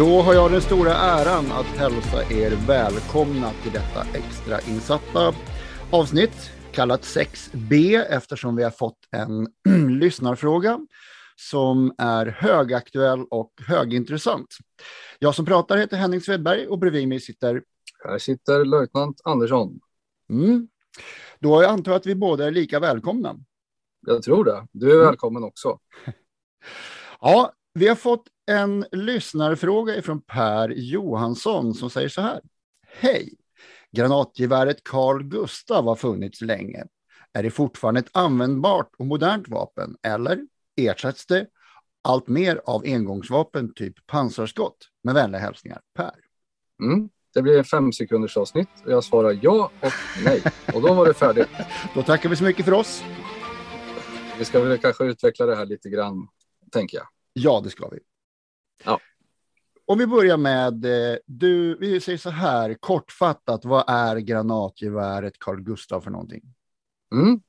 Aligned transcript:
Då 0.00 0.22
har 0.22 0.34
jag 0.34 0.52
den 0.52 0.60
stora 0.60 0.94
äran 0.94 1.52
att 1.52 1.66
hälsa 1.66 2.32
er 2.32 2.66
välkomna 2.66 3.50
till 3.62 3.72
detta 3.72 4.06
extra 4.14 4.60
insatta 4.60 5.34
avsnitt 5.90 6.50
kallat 6.72 7.02
6B 7.02 8.04
eftersom 8.10 8.56
vi 8.56 8.62
har 8.62 8.70
fått 8.70 8.98
en 9.10 9.48
lyssnarfråga 10.00 10.80
som 11.36 11.94
är 11.98 12.26
högaktuell 12.26 13.24
och 13.30 13.52
högintressant. 13.66 14.56
Jag 15.18 15.34
som 15.34 15.46
pratar 15.46 15.76
heter 15.76 15.96
Henning 15.96 16.20
Svedberg 16.20 16.66
och 16.66 16.78
bredvid 16.78 17.08
mig 17.08 17.20
sitter... 17.20 17.62
Här 18.04 18.18
sitter 18.18 18.64
löjtnant 18.64 19.20
Andersson. 19.24 19.80
Mm. 20.30 20.68
Då 21.38 21.66
antar 21.66 21.92
jag 21.92 21.98
att 21.98 22.06
vi 22.06 22.14
båda 22.14 22.46
är 22.46 22.50
lika 22.50 22.80
välkomna. 22.80 23.36
Jag 24.06 24.22
tror 24.22 24.44
det. 24.44 24.66
Du 24.72 25.00
är 25.00 25.04
välkommen 25.04 25.44
också. 25.44 25.78
Ja, 27.20 27.52
vi 27.74 27.88
har 27.88 27.96
fått 27.96 28.24
en 28.50 28.86
lyssnarfråga 28.92 30.02
från 30.02 30.20
Per 30.20 30.68
Johansson 30.68 31.74
som 31.74 31.90
säger 31.90 32.08
så 32.08 32.20
här. 32.20 32.40
Hej! 32.86 33.34
Granatgeväret 33.92 34.84
Carl 34.84 35.22
Gustav 35.22 35.84
har 35.84 35.96
funnits 35.96 36.40
länge. 36.40 36.84
Är 37.32 37.42
det 37.42 37.50
fortfarande 37.50 38.00
ett 38.00 38.10
användbart 38.12 38.90
och 38.98 39.06
modernt 39.06 39.48
vapen 39.48 39.96
eller 40.02 40.46
ersätts 40.76 41.26
det 41.26 41.46
allt 42.02 42.28
mer 42.28 42.60
av 42.64 42.82
engångsvapen 42.84 43.74
typ 43.74 44.06
pansarskott? 44.06 44.76
Med 45.02 45.14
vänliga 45.14 45.40
hälsningar 45.40 45.80
Per. 45.94 46.14
Mm. 46.82 47.08
Det 47.34 47.42
blir 47.42 47.58
en 47.58 47.64
fem 47.64 47.92
sekunders 47.92 48.36
avsnitt 48.36 48.68
och 48.84 48.92
jag 48.92 49.04
svarar 49.04 49.38
ja 49.42 49.70
och 49.80 49.92
nej. 50.24 50.42
Och 50.74 50.82
då 50.82 50.94
var 50.94 51.06
det 51.06 51.14
färdigt. 51.14 51.48
Då 51.94 52.02
tackar 52.02 52.28
vi 52.28 52.36
så 52.36 52.44
mycket 52.44 52.64
för 52.64 52.72
oss. 52.72 53.04
Vi 54.38 54.44
ska 54.44 54.60
väl 54.60 54.78
kanske 54.78 55.04
utveckla 55.04 55.46
det 55.46 55.56
här 55.56 55.66
lite 55.66 55.88
grann, 55.88 56.28
tänker 56.72 56.96
jag. 56.96 57.06
Ja, 57.32 57.60
det 57.64 57.70
ska 57.70 57.88
vi. 57.88 57.98
Ja. 58.84 59.00
Om 59.86 59.98
vi 59.98 60.06
börjar 60.06 60.36
med, 60.36 60.84
eh, 60.84 61.18
du, 61.26 61.78
vi 61.78 62.00
säger 62.00 62.18
så 62.18 62.30
här 62.30 62.74
kortfattat, 62.74 63.64
vad 63.64 63.84
är 63.86 64.16
granatgeväret 64.16 65.38
Carl 65.38 65.60
Gustav 65.60 66.00
för 66.00 66.10
någonting? 66.10 66.42
Mm. 67.14 67.40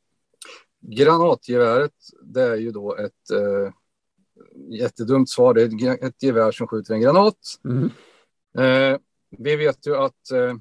Granatgeväret, 0.80 1.94
det 2.24 2.42
är 2.42 2.56
ju 2.56 2.72
då 2.72 2.96
ett 2.96 3.32
eh, 3.34 3.74
jättedumt 4.69 5.30
svar. 5.30 5.53
Det 5.53 5.62
är 5.62 6.06
ett 6.06 6.24
gevär 6.24 6.52
som 6.52 6.68
skjuter 6.68 6.94
en 6.94 7.02
granat. 7.02 7.38
Mm. 7.66 7.90
Eh, 8.58 9.00
vi 9.38 9.56
vet 9.56 9.88
ju 9.88 9.96
att 9.96 10.31
eh, 10.31 10.56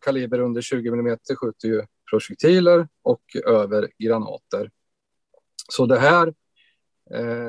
kaliber 0.00 0.38
under 0.38 0.60
20 0.60 0.88
mm 0.88 1.18
skjuter 1.40 1.68
ju 1.68 1.82
projektiler 2.10 2.88
och 3.02 3.22
över 3.46 3.88
granater. 3.98 4.70
Så 5.68 5.86
det 5.86 5.98
här, 5.98 6.26
eh, 6.26 6.34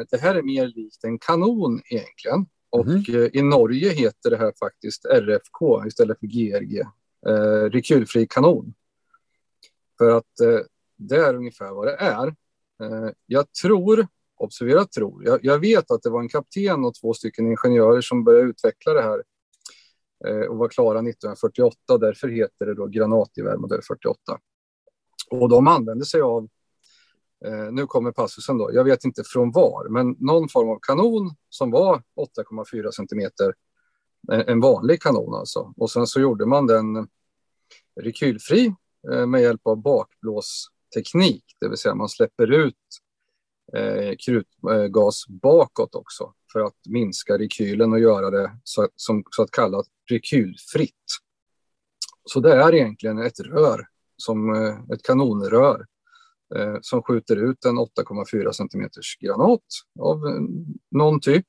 det 0.09 0.17
här 0.21 0.35
är 0.35 0.41
mer 0.41 0.67
likt 0.67 1.03
en 1.03 1.19
kanon 1.19 1.81
egentligen. 1.89 2.45
Och 2.69 2.85
Mhm. 2.85 3.03
eh, 3.09 3.29
i 3.33 3.41
Norge 3.41 3.89
heter 3.89 4.29
det 4.29 4.37
här 4.37 4.53
faktiskt 4.59 5.05
RFK 5.05 5.85
istället 5.87 6.19
för 6.19 6.27
GRG, 6.27 6.79
eh, 7.27 7.69
rekylfri 7.69 8.27
kanon. 8.27 8.73
För 9.97 10.09
att 10.17 10.39
eh, 10.39 10.59
det 10.97 11.15
är 11.15 11.33
ungefär 11.35 11.71
vad 11.71 11.87
det 11.87 11.95
är. 11.95 12.27
Eh, 12.83 13.09
jag 13.25 13.53
tror, 13.53 14.07
observera 14.35 14.85
tror, 14.85 15.25
jag, 15.25 15.39
jag 15.43 15.59
vet 15.59 15.91
att 15.91 16.03
det 16.03 16.09
var 16.09 16.19
en 16.21 16.29
kapten 16.29 16.85
och 16.85 16.95
två 16.95 17.13
stycken 17.13 17.47
ingenjörer 17.47 18.01
som 18.01 18.23
började 18.23 18.49
utveckla 18.49 18.93
det 18.93 19.01
här 19.01 19.23
eh, 20.27 20.47
och 20.47 20.57
var 20.57 20.67
klara 20.69 20.99
1948. 20.99 21.97
Därför 21.99 22.27
heter 22.27 22.65
det 22.65 22.73
då 22.73 22.87
granatgevär 22.87 23.57
modell 23.57 23.81
48. 23.87 24.39
Och 25.31 25.49
de 25.49 25.67
använde 25.67 26.05
sig 26.05 26.21
av, 26.21 26.47
eh, 27.45 27.71
nu 27.71 27.85
kommer 27.85 28.11
passusen 28.11 28.57
då, 28.57 28.69
jag 28.73 28.83
vet 28.83 29.05
inte 29.05 29.23
från 29.23 29.51
var, 29.51 29.89
men 29.89 30.15
någon 30.19 30.49
form 30.49 30.69
av 30.69 30.79
kanon 30.81 31.35
som 31.49 31.71
var 31.71 32.03
8,4 32.37 32.91
centimeter, 32.91 33.53
eh, 34.31 34.43
en, 34.47 34.59
vanlig 34.59 35.01
kanon 35.01 35.35
alltså. 35.35 35.73
Och 35.77 35.91
sen 35.91 36.07
så 36.07 36.19
gjorde 36.19 36.45
man 36.45 36.67
den 36.67 37.07
rekylfri 38.01 38.75
eh, 39.11 39.25
med 39.25 39.41
hjälp 39.41 39.61
av 39.63 39.81
bakblåsteknik, 39.81 41.43
det 41.59 41.69
vill 41.69 41.77
säga 41.77 41.95
man 41.95 42.09
släpper 42.09 42.51
ut 42.51 42.75
eh, 43.73 44.15
krutgas 44.25 45.25
eh, 45.29 45.35
bakåt 45.41 45.95
också 45.95 46.33
för 46.51 46.59
att 46.59 46.77
minska 46.89 47.37
rekylen 47.37 47.93
och 47.93 47.99
göra 47.99 48.29
det 48.29 48.51
så, 48.63 48.87
som, 48.95 49.23
så 49.29 49.43
att 49.43 49.51
kallat 49.51 49.85
rekylfritt. 50.09 51.05
Så 52.25 52.39
det 52.39 52.53
är 52.53 52.73
egentligen 52.73 53.19
ett 53.19 53.39
rör, 53.39 53.87
som 54.17 54.55
eh, 54.55 54.93
ett 54.93 55.03
kanonrör 55.03 55.85
som 56.81 57.03
skjuter 57.03 57.35
ut 57.35 57.65
en 57.65 57.77
8,4 57.77 58.51
centimeters 58.51 59.17
granat 59.19 59.63
av 59.99 60.27
eh, 60.27 60.41
någon 60.91 61.19
typ. 61.19 61.45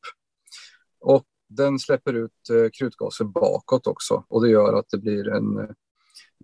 Och 1.01 1.25
den 1.49 1.79
släpper 1.79 2.13
ut 2.13 2.51
eh, 2.51 2.71
krutgaser 2.79 3.25
bakåt 3.25 3.87
också 3.87 4.25
och 4.29 4.43
det 4.43 4.51
gör 4.51 4.79
att 4.79 4.89
det 4.91 4.99
blir 4.99 5.29
en, 5.29 5.59
eh, 5.59 5.71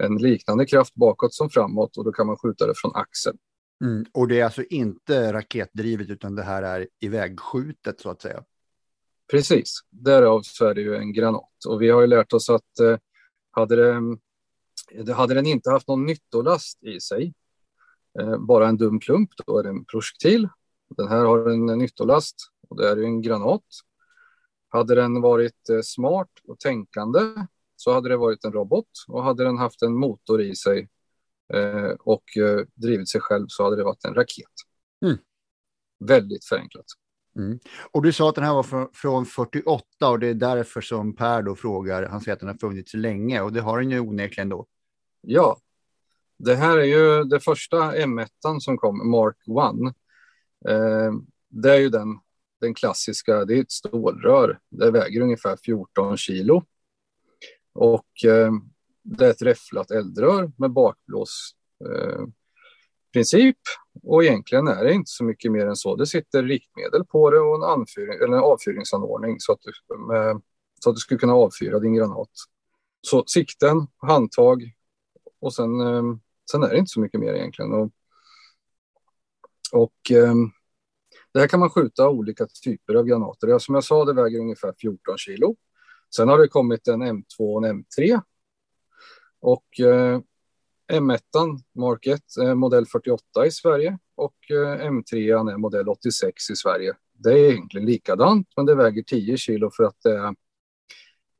en 0.00 0.16
liknande 0.16 0.66
kraft 0.66 0.94
bakåt 0.94 1.34
som 1.34 1.50
framåt 1.50 1.96
och 1.96 2.04
då 2.04 2.12
kan 2.12 2.26
man 2.26 2.36
skjuta 2.36 2.66
det 2.66 2.74
från 2.76 2.92
axeln. 2.94 3.38
Mm. 3.84 4.04
Och 4.12 4.28
det 4.28 4.41
är 4.41 4.44
alltså 4.44 4.62
inte 4.62 5.32
raketdrivet 5.32 6.10
utan 6.10 6.34
det 6.34 6.42
här 6.42 6.62
är 6.62 6.88
ivägskjutet 7.00 8.00
så 8.00 8.10
att 8.10 8.22
säga. 8.22 8.44
Precis, 9.30 9.80
därav 9.90 10.42
så 10.42 10.66
är 10.66 10.75
det 10.75 10.80
ju 10.80 10.96
en 10.96 11.12
granat. 11.12 11.64
Och 11.69 11.82
vi 11.82 11.90
har 11.90 12.00
ju 12.00 12.06
lärt 12.06 12.32
oss 12.32 12.50
att 12.50 12.80
eh, 12.80 12.96
hade, 13.50 14.00
det, 15.04 15.12
hade 15.14 15.34
den 15.34 15.46
inte 15.46 15.70
haft 15.70 15.88
någon 15.88 16.06
nyttolast 16.06 16.82
i 16.82 17.00
sig, 17.00 17.25
eh, 17.25 17.32
bara 18.38 18.68
en 18.68 18.76
dum 18.76 19.00
klump, 19.00 19.30
då 19.46 19.58
är 19.58 19.62
det 19.62 19.68
en 19.68 19.84
projektil. 19.84 20.48
Den 20.96 21.08
här 21.08 21.24
har 21.24 21.50
en 21.50 21.66
nyttolast 21.66 22.36
och 22.68 22.76
det 22.76 22.88
är 22.88 22.96
ju 22.96 23.04
en 23.04 23.22
granat. 23.22 23.64
Hade 24.68 24.94
den 24.94 25.20
varit 25.20 25.68
eh, 25.70 25.80
smart 25.82 26.30
och 26.48 26.58
tänkande 26.58 27.20
så 27.76 27.92
hade 27.92 28.08
det 28.08 28.16
varit 28.16 28.44
en 28.44 28.52
robot 28.52 28.88
och 29.08 29.24
hade 29.24 29.44
den 29.44 29.58
haft 29.58 29.82
en 29.82 29.94
motor 29.94 30.42
i 30.42 30.56
sig 30.56 30.88
eh, 31.54 31.90
och 32.00 32.36
eh, 32.36 32.66
drivit 32.74 33.08
sig 33.08 33.20
själv 33.20 33.46
så 33.48 33.64
hade 33.64 33.76
det 33.76 33.84
varit 33.84 34.04
en 34.04 34.14
raket. 34.14 34.52
Mm. 35.04 35.18
Väldigt 36.04 36.44
förenklat. 36.44 36.86
Mm. 37.36 37.58
Och 37.90 38.02
du 38.02 38.12
sa 38.12 38.28
att 38.28 38.34
den 38.34 38.44
här 38.44 38.54
var 38.54 38.62
från, 38.62 38.88
från 38.92 39.26
48 39.26 39.84
och 40.08 40.18
det 40.18 40.26
är 40.26 40.34
därför 40.34 40.80
som 40.80 41.16
Per 41.16 41.42
då 41.42 41.56
frågar, 41.56 42.08
han 42.08 42.20
säger 42.20 42.32
att 42.32 42.40
den 42.40 42.48
har 42.48 42.56
funnits 42.56 42.94
länge 42.94 43.40
och 43.40 43.52
det 43.52 43.60
har 43.60 43.80
den 43.80 43.90
ju 43.90 44.00
onekligen 44.00 44.48
då. 44.48 44.66
Ja, 45.20 45.58
det 46.38 46.56
här 46.56 46.79
är 46.79 46.85
ju 46.85 47.25
det 47.25 47.40
första 47.40 47.96
M1 47.96 48.61
som 48.61 48.79
kom, 48.79 49.11
Mark 49.11 49.37
1. 49.87 49.94
Eh, 50.73 51.12
det 51.49 51.75
är 51.75 51.79
ju 51.79 51.88
den, 51.88 52.19
den 52.61 52.75
klassiska, 52.75 53.44
det 53.44 53.55
är 53.55 53.61
ett 53.61 53.73
stålrör. 53.73 54.58
Det 54.70 54.90
väger 54.90 55.20
ungefär 55.20 55.56
14 55.64 56.17
kilo. 56.17 56.64
Och 57.73 58.25
eh, 58.25 58.52
det 59.02 59.26
är 59.26 59.31
ett 59.31 59.43
räfflat 59.43 59.90
eldrör 59.90 60.52
med 60.56 60.70
bakblås 60.70 61.55
eh, 61.85 62.23
princip. 63.12 63.58
Och 64.02 64.25
egentligen 64.25 64.69
är 64.69 64.84
det 64.84 64.93
inte 64.93 65.11
så 65.11 65.25
mycket 65.25 65.52
mer 65.52 65.67
än 65.67 65.76
så. 65.76 65.96
Det 65.96 66.06
sitter 66.06 66.43
riktmedel 66.43 67.05
på 67.05 67.31
det 67.31 67.41
och 67.41 67.55
en, 67.55 67.79
anfyring, 67.79 68.14
eller 68.14 68.37
en 68.37 68.44
avfyringsanordning 68.44 69.37
så 69.38 69.52
att, 69.52 69.61
du, 69.62 69.99
med, 69.99 70.43
så 70.81 70.91
att 70.91 70.96
du 70.96 71.00
skulle 71.00 71.20
kunna 71.20 71.34
avfyra 71.34 71.79
din 71.79 71.94
granat. 71.94 72.31
Så 73.00 73.25
sikten, 73.26 73.87
handtag 73.96 74.73
och 75.41 75.55
sen, 75.55 75.81
eh, 75.81 76.02
sen 76.50 76.62
är 76.62 76.68
det 76.68 76.78
inte 76.78 76.90
så 76.90 77.00
mycket 77.00 77.20
mer 77.20 77.34
egentligen. 77.34 77.72
Och, 77.72 77.90
och 79.72 80.10
eh, 80.10 80.34
det 81.32 81.40
här 81.40 81.48
kan 81.48 81.60
man 81.60 81.70
skjuta 81.70 82.08
olika 82.08 82.46
typer 82.64 82.94
av 82.94 83.04
granater. 83.04 83.58
Som 83.58 83.74
jag 83.74 83.84
sa, 83.84 84.04
det 84.04 84.12
väger 84.12 84.38
ungefär 84.38 84.74
14 84.80 85.18
kilo. 85.18 85.56
Sen 86.16 86.28
har 86.28 86.38
det 86.38 86.48
kommit 86.48 86.88
en 86.88 87.02
M2 87.02 87.38
och 87.38 87.66
en 87.66 87.84
M3. 87.84 88.20
Och 89.40 89.80
eh, 89.80 90.20
M1 90.92 91.20
Mark 91.74 92.06
1 92.06 92.20
är 92.40 92.54
modell 92.54 92.86
48 92.86 93.46
i 93.46 93.50
Sverige 93.50 93.98
och 94.14 94.50
eh, 94.50 94.90
M3 94.90 95.14
är 95.52 95.56
modell 95.56 95.88
86 95.88 96.50
i 96.50 96.56
Sverige. 96.56 96.94
Det 97.12 97.32
är 97.32 97.50
egentligen 97.50 97.86
likadant, 97.86 98.48
men 98.56 98.66
det 98.66 98.74
väger 98.74 99.02
10 99.02 99.36
kilo 99.36 99.70
för 99.76 99.84
att 99.84 99.96
det 100.02 100.18
är 100.18 100.34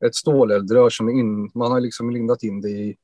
ett 0.06 0.14
ståleldrör 0.14 0.90
som 0.90 1.08
in, 1.08 1.50
man 1.55 1.72
har 1.72 1.81
liksom 1.81 2.10
lindat 2.10 2.43
in 2.43 2.60
det 2.60 2.70
i 2.70 2.96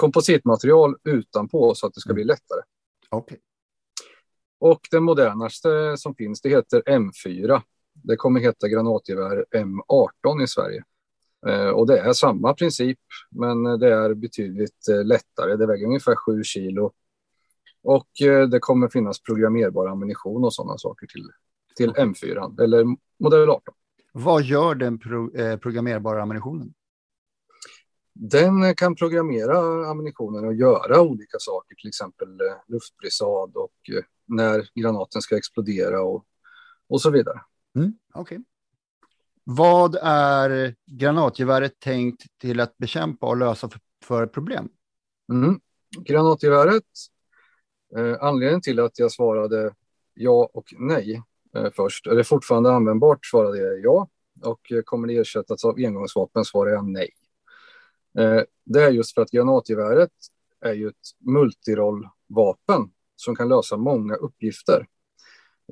kompositmaterial 0.00 0.96
utanpå 1.04 1.74
så 1.74 1.86
att 1.86 1.94
det 1.94 2.00
ska 2.00 2.14
bli 2.14 2.24
lättare. 2.24 2.60
Okay. 3.10 3.38
Och 4.60 4.80
den 4.90 5.02
modernaste 5.02 5.96
som 5.96 6.14
finns, 6.14 6.40
det 6.40 6.48
heter 6.48 6.82
M4. 6.86 7.62
Det 7.94 8.16
kommer 8.16 8.40
heta 8.40 8.68
granatgevär 8.68 9.44
M18 9.56 10.42
i 10.42 10.46
Sverige. 10.46 10.84
Eh, 11.46 11.68
och 11.68 11.86
det 11.86 11.98
är 11.98 12.12
samma 12.12 12.54
princip, 12.54 12.98
men 13.30 13.62
det 13.62 13.94
är 13.94 14.14
betydligt 14.14 14.88
eh, 14.90 15.04
lättare. 15.04 15.56
Det 15.56 15.66
väger 15.66 15.86
ungefär 15.86 16.16
7 16.16 16.44
kilo. 16.44 16.92
Och 17.82 18.22
eh, 18.22 18.48
det 18.48 18.58
kommer 18.58 18.88
finnas 18.88 19.22
programmerbar 19.22 19.86
ammunition 19.86 20.44
och 20.44 20.54
sådana 20.54 20.78
saker 20.78 21.06
till, 21.06 21.30
till 21.76 21.90
M4 21.90 22.62
eller 22.62 22.84
modell 23.18 23.50
18. 23.50 23.74
Vad 24.12 24.42
gör 24.42 24.74
den 24.74 24.98
pro, 24.98 25.34
eh, 25.34 25.56
programmerbara 25.56 26.22
ammunitionen? 26.22 26.74
Den 28.22 28.74
kan 28.74 28.94
programmera 28.94 29.86
ammunitionen 29.90 30.44
och 30.44 30.54
göra 30.54 31.00
olika 31.00 31.38
saker, 31.38 31.74
till 31.74 31.88
exempel 31.88 32.40
eh, 32.40 32.56
luftbrisad 32.68 33.56
och 33.56 33.96
eh, 33.96 34.04
när 34.26 34.68
granaten 34.74 35.22
ska 35.22 35.36
explodera 35.36 36.02
och, 36.02 36.24
och 36.88 37.00
så 37.00 37.10
vidare. 37.10 37.40
Mm, 37.76 37.92
okay. 38.14 38.38
Vad 39.44 39.96
är 40.02 40.74
granatgeväret 40.86 41.80
tänkt 41.80 42.26
till 42.40 42.60
att 42.60 42.78
bekämpa 42.78 43.26
och 43.26 43.36
lösa 43.36 43.68
för, 43.68 43.80
för 44.04 44.26
problem? 44.26 44.68
Mm. 45.32 45.60
Granatgeväret, 45.98 46.84
eh, 47.96 48.16
anledningen 48.20 48.60
till 48.60 48.80
att 48.80 48.98
jag 48.98 49.12
svarade 49.12 49.74
ja 50.14 50.50
och 50.54 50.74
nej 50.78 51.22
eh, 51.56 51.70
först, 51.76 52.06
är 52.06 52.14
det 52.14 52.24
fortfarande 52.24 52.72
användbart 52.72 53.26
svarade 53.26 53.58
jag 53.58 53.80
ja 53.80 54.08
och 54.42 54.72
eh, 54.72 54.82
kommer 54.82 55.08
det 55.08 55.16
ersättas 55.16 55.64
av 55.64 55.76
engångsvapen 55.78 56.44
svarar 56.44 56.70
jag 56.70 56.88
nej. 56.88 57.10
Eh, 58.18 58.42
det 58.64 58.82
är 58.82 58.90
just 58.90 59.14
för 59.14 59.22
att 59.22 59.30
granatgeväret 59.30 60.12
är 60.60 60.72
ju 60.72 60.88
ett 60.88 60.94
multirollvapen 61.18 62.90
som 63.16 63.36
kan 63.36 63.48
lösa 63.48 63.76
många 63.76 64.14
uppgifter. 64.14 64.86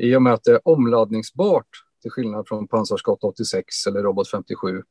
I 0.01 0.17
och 0.17 0.23
med 0.23 0.33
att 0.33 0.45
det 0.45 0.53
är 0.53 0.69
omladdningsbart 0.69 1.69
till 2.03 2.11
skillnad 2.11 2.49
från 2.49 2.69
pansarskott 2.69 3.25
86 3.25 3.87
eller 3.87 4.03
robot 4.03 4.31
57 4.31 4.83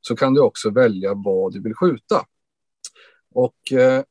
så 0.00 0.16
kan 0.16 0.34
du 0.34 0.40
också 0.40 0.70
välja 0.70 1.14
vad 1.14 1.52
du 1.52 1.62
vill 1.62 1.74
skjuta. 1.74 2.26
Och 3.30 3.72
eh, 3.72 4.02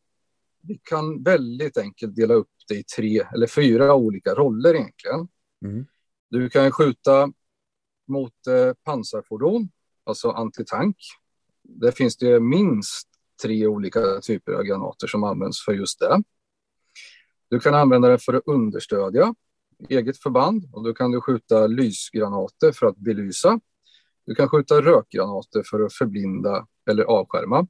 vi 0.62 0.79
kan 0.83 1.23
väldigt 1.23 1.77
enkelt 1.77 2.15
dela 2.15 2.33
upp 2.33 2.50
det 2.67 2.75
i 2.75 2.83
tre 2.83 3.21
eller 3.33 3.47
fyra 3.47 3.95
olika 3.95 4.33
roller 4.33 4.73
egentligen. 4.73 5.27
Mm. 5.65 5.85
Du 6.29 6.50
kan 6.50 6.71
skjuta 6.71 7.31
mot 8.07 8.47
eh, 8.47 8.73
pansarfordon, 8.83 9.69
alltså 10.03 10.29
antitank. 10.29 10.97
Där 11.67 11.91
finns 11.91 12.17
det 12.17 12.39
minst 12.39 13.07
tre 13.44 13.67
olika 13.67 14.19
typer 14.21 14.53
av 14.53 14.63
granater 14.63 15.07
som 15.07 15.23
används 15.23 15.65
för 15.65 15.73
just 15.73 16.00
det. 16.00 16.23
Du 17.50 17.59
kan 17.59 17.73
använda 17.73 18.07
den 18.07 18.19
för 18.19 18.33
att 18.33 18.44
understödja 18.45 19.35
eget 19.89 20.17
förband 20.17 20.69
och 20.73 20.83
då 20.83 20.94
kan 20.94 21.12
du 21.12 21.21
skjuta 21.21 21.67
lysgranater 21.67 22.71
för 22.71 22.88
att 22.88 22.97
belysa. 22.97 23.59
Du 24.25 24.35
kan 24.35 24.50
skjuta 24.50 24.81
rökgranater 24.81 25.63
för 25.65 25.85
att 25.85 25.94
förblinda 25.94 26.67
eller 26.89 27.03
avskärma. 27.03 27.67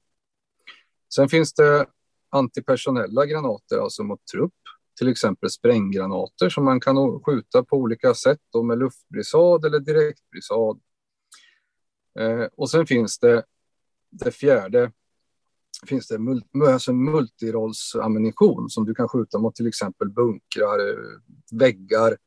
Sen 1.15 1.29
finns 1.29 1.53
det 1.53 1.85
antipersonella 2.29 3.25
granater, 3.25 3.77
alltså 3.77 4.03
mot 4.03 4.25
trupp, 4.25 4.53
till 4.97 5.07
exempel 5.07 5.49
spränggranater 5.49 6.49
som 6.49 6.65
man 6.65 6.79
kan 6.79 7.23
skjuta 7.23 7.63
på 7.63 7.77
olika 7.77 8.13
sätt 8.13 8.39
då 8.53 8.63
med 8.63 8.77
luftbrisad 8.77 9.65
eller 9.65 9.79
direktbrisad. 9.79 10.79
Eh, 12.19 12.45
och 12.57 12.69
sen 12.69 12.87
finns 12.87 13.19
det 13.19 13.43
det 14.19 14.31
fjärde 14.31 14.91
finns 15.87 16.07
det 16.07 16.19
alltså 16.67 16.93
multirollsammunition 16.93 18.69
som 18.69 18.85
du 18.85 18.95
kan 18.95 19.07
skjuta 19.07 19.39
mot 19.39 19.55
till 19.55 19.67
exempel 19.67 20.09
bunkrar, 20.09 20.79
väggar, 21.51 22.17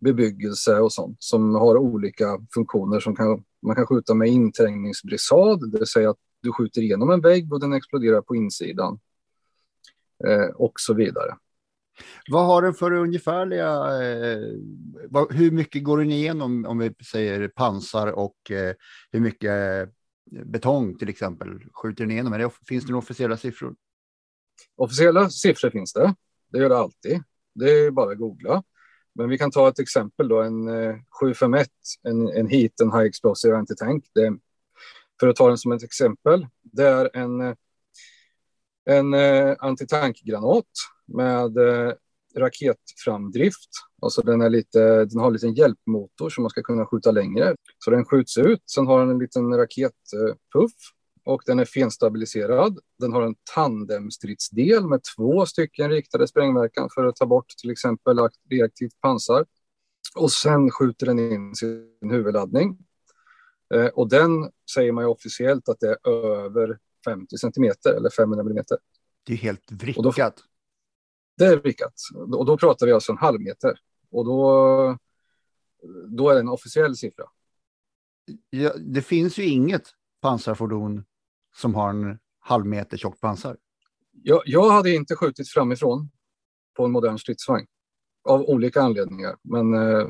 bebyggelse 0.00 0.80
och 0.80 0.92
sånt 0.92 1.16
som 1.20 1.54
har 1.54 1.76
olika 1.76 2.38
funktioner 2.54 3.00
som 3.00 3.16
kan, 3.16 3.44
man 3.62 3.76
kan 3.76 3.86
skjuta 3.86 4.14
med 4.14 4.28
inträngningsbrisad, 4.28 5.70
det 5.72 5.78
vill 5.78 5.86
säga 5.86 6.10
att 6.10 6.18
du 6.42 6.52
skjuter 6.52 6.80
igenom 6.80 7.10
en 7.10 7.20
vägg 7.20 7.52
och 7.52 7.60
den 7.60 7.72
exploderar 7.72 8.22
på 8.22 8.36
insidan 8.36 9.00
eh, 10.26 10.48
och 10.54 10.72
så 10.76 10.94
vidare. 10.94 11.36
Vad 12.30 12.46
har 12.46 12.62
den 12.62 12.74
för 12.74 12.92
ungefärliga, 12.92 13.70
eh, 14.02 14.38
vad, 15.08 15.32
hur 15.32 15.50
mycket 15.50 15.84
går 15.84 15.98
den 15.98 16.10
igenom 16.10 16.66
om 16.66 16.78
vi 16.78 16.94
säger 17.10 17.48
pansar 17.48 18.06
och 18.06 18.50
eh, 18.50 18.74
hur 19.12 19.20
mycket 19.20 19.90
betong 20.30 20.98
till 20.98 21.08
exempel 21.08 21.60
skjuter 21.72 22.04
den 22.04 22.10
igenom? 22.10 22.32
Det, 22.32 22.50
finns 22.68 22.84
det 22.84 22.90
några 22.90 22.98
officiella 22.98 23.36
siffror? 23.36 23.74
Officiella 24.76 25.30
siffror 25.30 25.70
finns 25.70 25.92
det. 25.92 26.14
Det 26.48 26.58
gör 26.58 26.68
det 26.68 26.78
alltid. 26.78 27.22
Det 27.54 27.70
är 27.70 27.90
bara 27.90 28.12
att 28.12 28.18
googla. 28.18 28.62
Men 29.14 29.28
vi 29.28 29.38
kan 29.38 29.50
ta 29.50 29.68
ett 29.68 29.78
exempel 29.78 30.28
då, 30.28 30.42
en 30.42 30.68
eh, 30.68 30.96
751, 31.20 31.68
en, 32.02 32.28
en 32.28 32.48
Heat, 32.48 32.80
en 32.82 32.92
High 32.92 33.06
Explosive 33.06 33.56
Anti-Tank. 33.56 34.04
För 35.20 35.28
att 35.28 35.36
ta 35.36 35.48
den 35.48 35.58
som 35.58 35.72
ett 35.72 35.82
exempel, 35.82 36.46
det 36.62 36.86
är 36.86 37.10
en, 37.16 37.40
eh, 37.40 37.54
en 38.84 39.14
eh, 39.14 39.56
antitankgranat 39.58 40.66
med 41.06 41.58
raketframdrift. 42.36 43.68
Alltså 44.02 44.22
den, 44.22 44.40
är 44.40 44.50
lite, 44.50 45.04
den 45.04 45.18
har 45.18 45.26
en 45.26 45.32
liten 45.32 45.54
hjälpmotor 45.54 46.30
så 46.30 46.40
man 46.40 46.50
ska 46.50 46.62
kunna 46.62 46.86
skjuta 46.86 47.10
längre. 47.10 47.56
Så 47.78 47.90
den 47.90 48.04
skjuts 48.04 48.38
ut. 48.38 48.62
Sen 48.70 48.86
har 48.86 49.00
den 49.00 49.10
en 49.10 49.18
liten 49.18 49.56
raketpuff 49.56 50.72
och 51.24 51.42
den 51.46 51.58
är 51.58 51.64
fenstabiliserad. 51.64 52.78
Den 52.98 53.12
har 53.12 53.22
en 53.22 53.34
tandemstridsdel 53.54 54.86
med 54.86 55.00
två 55.16 55.46
stycken 55.46 55.90
riktade 55.90 56.28
sprängverkan 56.28 56.88
för 56.94 57.06
att 57.06 57.16
ta 57.16 57.26
bort 57.26 57.48
till 57.48 57.70
exempel 57.70 58.18
reaktivt 58.50 59.00
pansar. 59.00 59.44
Och 60.16 60.32
sen 60.32 60.70
skjuter 60.70 61.06
den 61.06 61.18
in 61.18 61.54
sin 61.54 62.10
huvudladdning. 62.10 62.78
Eh, 63.74 63.86
och 63.86 64.08
den 64.08 64.50
säger 64.74 64.92
man 64.92 65.04
ju 65.04 65.08
officiellt 65.08 65.68
att 65.68 65.80
det 65.80 65.88
är 65.88 66.08
över 66.08 66.78
50 67.04 67.38
centimeter 67.38 67.94
eller 67.94 68.10
500 68.10 68.44
millimeter. 68.44 68.78
Det 69.26 69.32
är 69.32 69.36
helt 69.36 69.72
vrickat. 69.72 70.44
Det 71.36 71.44
är 71.44 71.56
vrickat. 71.56 71.94
Och 72.14 72.46
då 72.46 72.58
pratar 72.58 72.86
vi 72.86 72.92
alltså 72.92 73.12
en 73.12 73.18
halv 73.18 73.40
meter. 73.40 73.78
Och 74.10 74.24
då, 74.24 74.98
då 76.08 76.30
är 76.30 76.34
det 76.34 76.40
en 76.40 76.48
officiell 76.48 76.96
siffra. 76.96 77.24
Ja, 78.50 78.72
det 78.78 79.02
finns 79.02 79.38
ju 79.38 79.46
inget 79.46 79.82
pansarfordon 80.20 81.04
som 81.56 81.74
har 81.74 81.90
en 81.90 82.18
halv 82.40 82.66
meter 82.66 82.96
tjockt 82.96 83.20
pansar. 83.20 83.56
Jag, 84.22 84.42
jag 84.44 84.70
hade 84.70 84.94
inte 84.94 85.16
skjutit 85.16 85.48
framifrån 85.48 86.10
på 86.76 86.84
en 86.84 86.90
modern 86.90 87.18
stridsvagn. 87.18 87.66
Av 88.24 88.40
olika 88.40 88.82
anledningar. 88.82 89.36
Men 89.42 89.74
eh, 89.74 90.08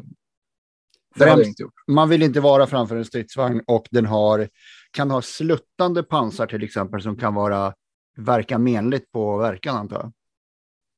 det 1.15 1.29
hade 1.29 1.43
jag 1.43 1.49
inte 1.49 1.62
gjort. 1.62 1.75
Man 1.89 2.09
vill 2.09 2.23
inte 2.23 2.41
vara 2.41 2.67
framför 2.67 2.97
en 2.97 3.05
stridsvagn 3.05 3.62
och 3.67 3.87
den 3.91 4.07
har, 4.07 4.49
kan 4.91 5.11
ha 5.11 5.23
sluttande 5.23 6.03
pansar 6.03 6.47
till 6.47 6.62
exempel 6.62 7.03
som 7.03 7.17
kan 7.17 7.35
vara 7.35 7.75
verka 8.17 8.59
menligt 8.59 9.12
på 9.12 9.39
verkan 9.39 9.77
antar 9.77 9.97
jag. 9.97 10.12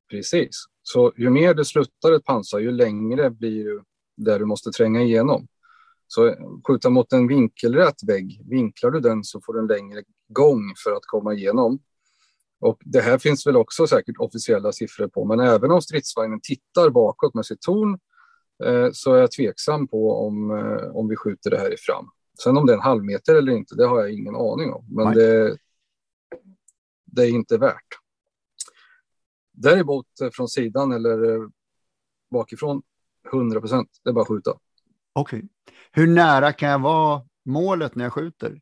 Precis. 0.09 0.65
Så 0.83 1.13
ju 1.17 1.29
mer 1.29 1.53
du 1.53 1.65
sluttar 1.65 2.11
ett 2.11 2.23
pansar, 2.23 2.59
ju 2.59 2.71
längre 2.71 3.29
blir 3.29 3.63
du 3.63 3.83
där 4.17 4.39
du 4.39 4.45
måste 4.45 4.71
tränga 4.71 5.01
igenom. 5.01 5.47
Så 6.07 6.35
skjuta 6.67 6.89
mot 6.89 7.13
en 7.13 7.27
vinkelrätt 7.27 8.03
vägg, 8.07 8.41
vinklar 8.49 8.91
du 8.91 8.99
den 8.99 9.23
så 9.23 9.41
får 9.41 9.53
du 9.53 9.59
en 9.59 9.67
längre 9.67 10.03
gång 10.27 10.73
för 10.83 10.91
att 10.91 11.05
komma 11.05 11.33
igenom. 11.33 11.79
Och 12.59 12.77
det 12.85 13.01
här 13.01 13.17
finns 13.17 13.47
väl 13.47 13.55
också 13.55 13.87
säkert 13.87 14.17
officiella 14.17 14.71
siffror 14.71 15.07
på, 15.07 15.25
men 15.25 15.39
även 15.39 15.71
om 15.71 15.81
stridsvagnen 15.81 16.39
tittar 16.43 16.89
bakåt 16.89 17.33
med 17.33 17.45
sitt 17.45 17.61
torn 17.61 17.99
eh, 18.65 18.89
så 18.93 19.13
är 19.13 19.19
jag 19.19 19.31
tveksam 19.31 19.87
på 19.87 20.27
om, 20.27 20.51
eh, 20.51 20.95
om 20.95 21.07
vi 21.07 21.15
skjuter 21.15 21.49
det 21.49 21.57
här 21.57 21.73
i 21.73 21.77
fram. 21.77 22.05
Sen 22.43 22.57
om 22.57 22.65
det 22.65 22.73
är 22.73 22.77
en 22.77 22.83
halv 22.83 23.03
meter 23.03 23.35
eller 23.35 23.51
inte, 23.51 23.75
det 23.75 23.85
har 23.85 23.99
jag 23.99 24.13
ingen 24.13 24.35
aning 24.35 24.73
om, 24.73 24.85
men 24.89 25.13
det, 25.13 25.57
det 27.05 27.21
är 27.21 27.29
inte 27.29 27.57
värt. 27.57 28.02
Däremot 29.53 30.21
eh, 30.21 30.29
från 30.29 30.47
sidan 30.47 30.91
eller 30.91 31.35
eh, 31.35 31.47
bakifrån, 32.31 32.81
100 33.31 33.59
procent, 33.59 33.89
det 34.03 34.09
är 34.09 34.13
bara 34.13 34.21
att 34.21 34.27
skjuta. 34.27 34.51
Okej. 35.13 35.37
Okay. 35.37 35.49
Hur 35.91 36.07
nära 36.07 36.53
kan 36.53 36.69
jag 36.69 36.79
vara 36.79 37.21
målet 37.45 37.95
när 37.95 38.03
jag 38.03 38.13
skjuter? 38.13 38.61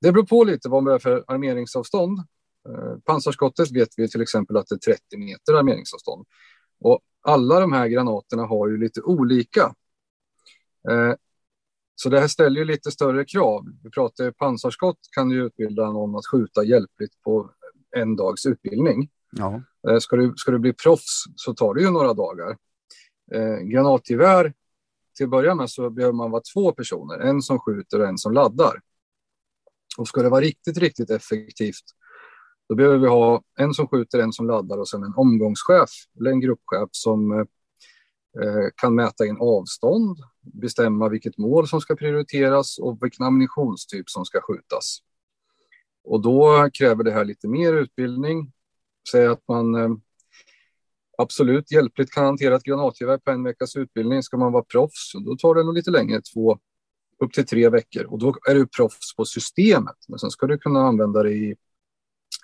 Det 0.00 0.12
beror 0.12 0.26
på 0.26 0.44
lite 0.44 0.68
vad 0.68 0.82
man 0.82 0.94
är 0.94 0.98
för 0.98 1.24
armeringsavstånd. 1.26 2.18
Eh, 2.68 2.98
pansarskottet 3.04 3.72
vet 3.72 3.88
vi 3.96 4.08
till 4.08 4.22
exempel 4.22 4.56
att 4.56 4.66
det 4.66 4.74
är 4.74 4.92
30 4.94 5.16
meter 5.16 5.54
armeringsavstånd. 5.54 6.26
Och 6.80 7.00
alla 7.22 7.60
de 7.60 7.72
här 7.72 7.88
granaterna 7.88 8.46
har 8.46 8.68
ju 8.68 8.78
lite 8.78 9.02
olika. 9.02 9.74
Så 11.94 12.08
det 12.08 12.20
här 12.20 12.28
ställer 12.28 12.60
ju 12.60 12.64
lite 12.64 12.90
större 12.90 13.24
krav. 13.24 13.66
Vi 13.82 13.90
pratar 13.90 14.30
pansarskott 14.30 14.98
kan 15.10 15.30
ju 15.30 15.46
utbilda 15.46 15.92
någon 15.92 16.16
att 16.16 16.26
skjuta 16.26 16.64
hjälpligt 16.64 17.22
på 17.22 17.50
en 17.96 18.16
dags 18.16 18.46
utbildning. 18.46 19.10
Ja. 19.30 19.62
Eh, 19.88 19.98
ska, 19.98 20.16
du, 20.16 20.32
ska 20.36 20.52
du 20.52 20.58
bli 20.58 20.72
proffs 20.72 21.24
så 21.36 21.54
tar 21.54 21.74
det 21.74 21.80
ju 21.80 21.90
några 21.90 22.14
dagar. 22.14 22.56
Eh, 23.32 23.56
granatgevär, 23.56 24.54
till 25.16 25.24
att 25.24 25.30
börja 25.30 25.54
med 25.54 25.70
så 25.70 25.90
behöver 25.90 26.14
man 26.14 26.30
vara 26.30 26.42
två 26.54 26.72
personer, 26.72 27.18
en 27.18 27.42
som 27.42 27.58
skjuter 27.58 28.00
och 28.00 28.06
en 28.06 28.18
som 28.18 28.32
laddar. 28.32 28.80
Och 29.98 30.08
ska 30.08 30.22
det 30.22 30.28
vara 30.28 30.40
riktigt, 30.40 30.78
riktigt 30.78 31.10
effektivt, 31.10 31.84
då 32.68 32.74
behöver 32.74 32.98
vi 32.98 33.08
ha 33.08 33.42
en 33.58 33.74
som 33.74 33.88
skjuter, 33.88 34.18
en 34.18 34.32
som 34.32 34.46
laddar 34.46 34.78
och 34.78 34.88
sen 34.88 35.02
en 35.02 35.14
omgångschef 35.16 35.90
eller 36.18 36.30
en 36.30 36.40
gruppchef 36.40 36.88
som 36.90 37.32
eh, 37.32 37.38
eh 38.42 38.68
kan 38.76 38.94
mäta 38.94 39.26
in 39.26 39.36
avstånd, 39.40 40.18
bestämma 40.40 41.08
vilket 41.08 41.38
mål 41.38 41.68
som 41.68 41.80
ska 41.80 41.96
prioriteras 41.96 42.78
och 42.78 42.98
vilken 43.02 43.26
ammunitionstyp 43.26 44.10
som 44.10 44.24
ska 44.24 44.40
skjutas. 44.40 44.98
Och 46.04 46.22
då 46.22 46.70
kräver 46.72 47.04
det 47.04 47.12
här 47.12 47.24
lite 47.24 47.48
mer 47.48 47.72
utbildning. 47.72 48.52
Säg 49.10 49.26
att 49.26 49.42
man 49.48 49.74
eh, 49.74 49.90
absolut 51.18 51.72
hjälpligt 51.72 52.10
kan 52.10 52.24
hantera 52.24 52.56
ett 52.56 52.62
granatgevär 52.62 53.18
på 53.18 53.30
en 53.30 53.42
veckas 53.44 53.76
utbildning. 53.76 54.22
Ska 54.22 54.36
man 54.36 54.52
vara 54.52 54.62
proffs, 54.62 55.12
då 55.26 55.36
tar 55.36 55.54
det 55.54 55.64
nog 55.64 55.74
lite 55.74 55.90
längre, 55.90 56.20
två 56.34 56.58
upp 57.24 57.32
till 57.32 57.46
tre 57.46 57.68
veckor. 57.68 58.04
Och 58.04 58.18
då 58.18 58.36
är 58.48 58.54
du 58.54 58.66
proffs 58.66 59.16
på 59.16 59.24
systemet. 59.24 59.96
Men 60.08 60.18
sen 60.18 60.30
ska 60.30 60.46
du 60.46 60.58
kunna 60.58 60.80
använda 60.80 61.22
det 61.22 61.32
i 61.32 61.56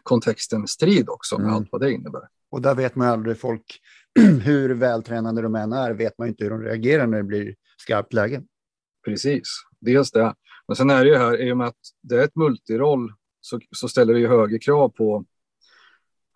kontexten 0.02 0.66
strid 0.66 1.08
också 1.08 1.38
med 1.38 1.44
Mm. 1.44 1.56
allt 1.56 1.68
vad 1.72 1.80
det 1.80 1.92
innebär. 1.92 2.28
Och 2.50 2.62
där 2.62 2.74
vet 2.74 2.94
man 2.96 3.06
ju 3.06 3.12
aldrig 3.12 3.38
folk, 3.38 3.80
hur 4.44 4.74
vältränade 4.74 5.42
de 5.42 5.54
än 5.54 5.72
är, 5.72 5.90
vet 5.90 6.18
man 6.18 6.28
inte 6.28 6.44
hur 6.44 6.50
de 6.50 6.62
reagerar 6.62 7.06
när 7.06 7.16
det 7.16 7.24
blir 7.24 7.54
skarpt 7.76 8.12
läge. 8.12 8.42
Precis, 9.04 9.48
dels 9.80 10.10
det. 10.10 10.34
Men 10.68 10.76
sen 10.76 10.90
är 10.90 11.04
det 11.04 11.10
ju 11.10 11.16
här, 11.16 11.40
i 11.40 11.52
och 11.52 11.56
med 11.56 11.66
att 11.66 11.80
det 12.02 12.14
är 12.14 12.24
ett 12.24 12.36
multiroll 12.36 13.12
så, 13.40 13.60
så 13.70 13.88
ställer 13.88 14.14
det 14.14 14.20
ju 14.20 14.28
högre 14.28 14.58
krav 14.58 14.88
på, 14.88 15.24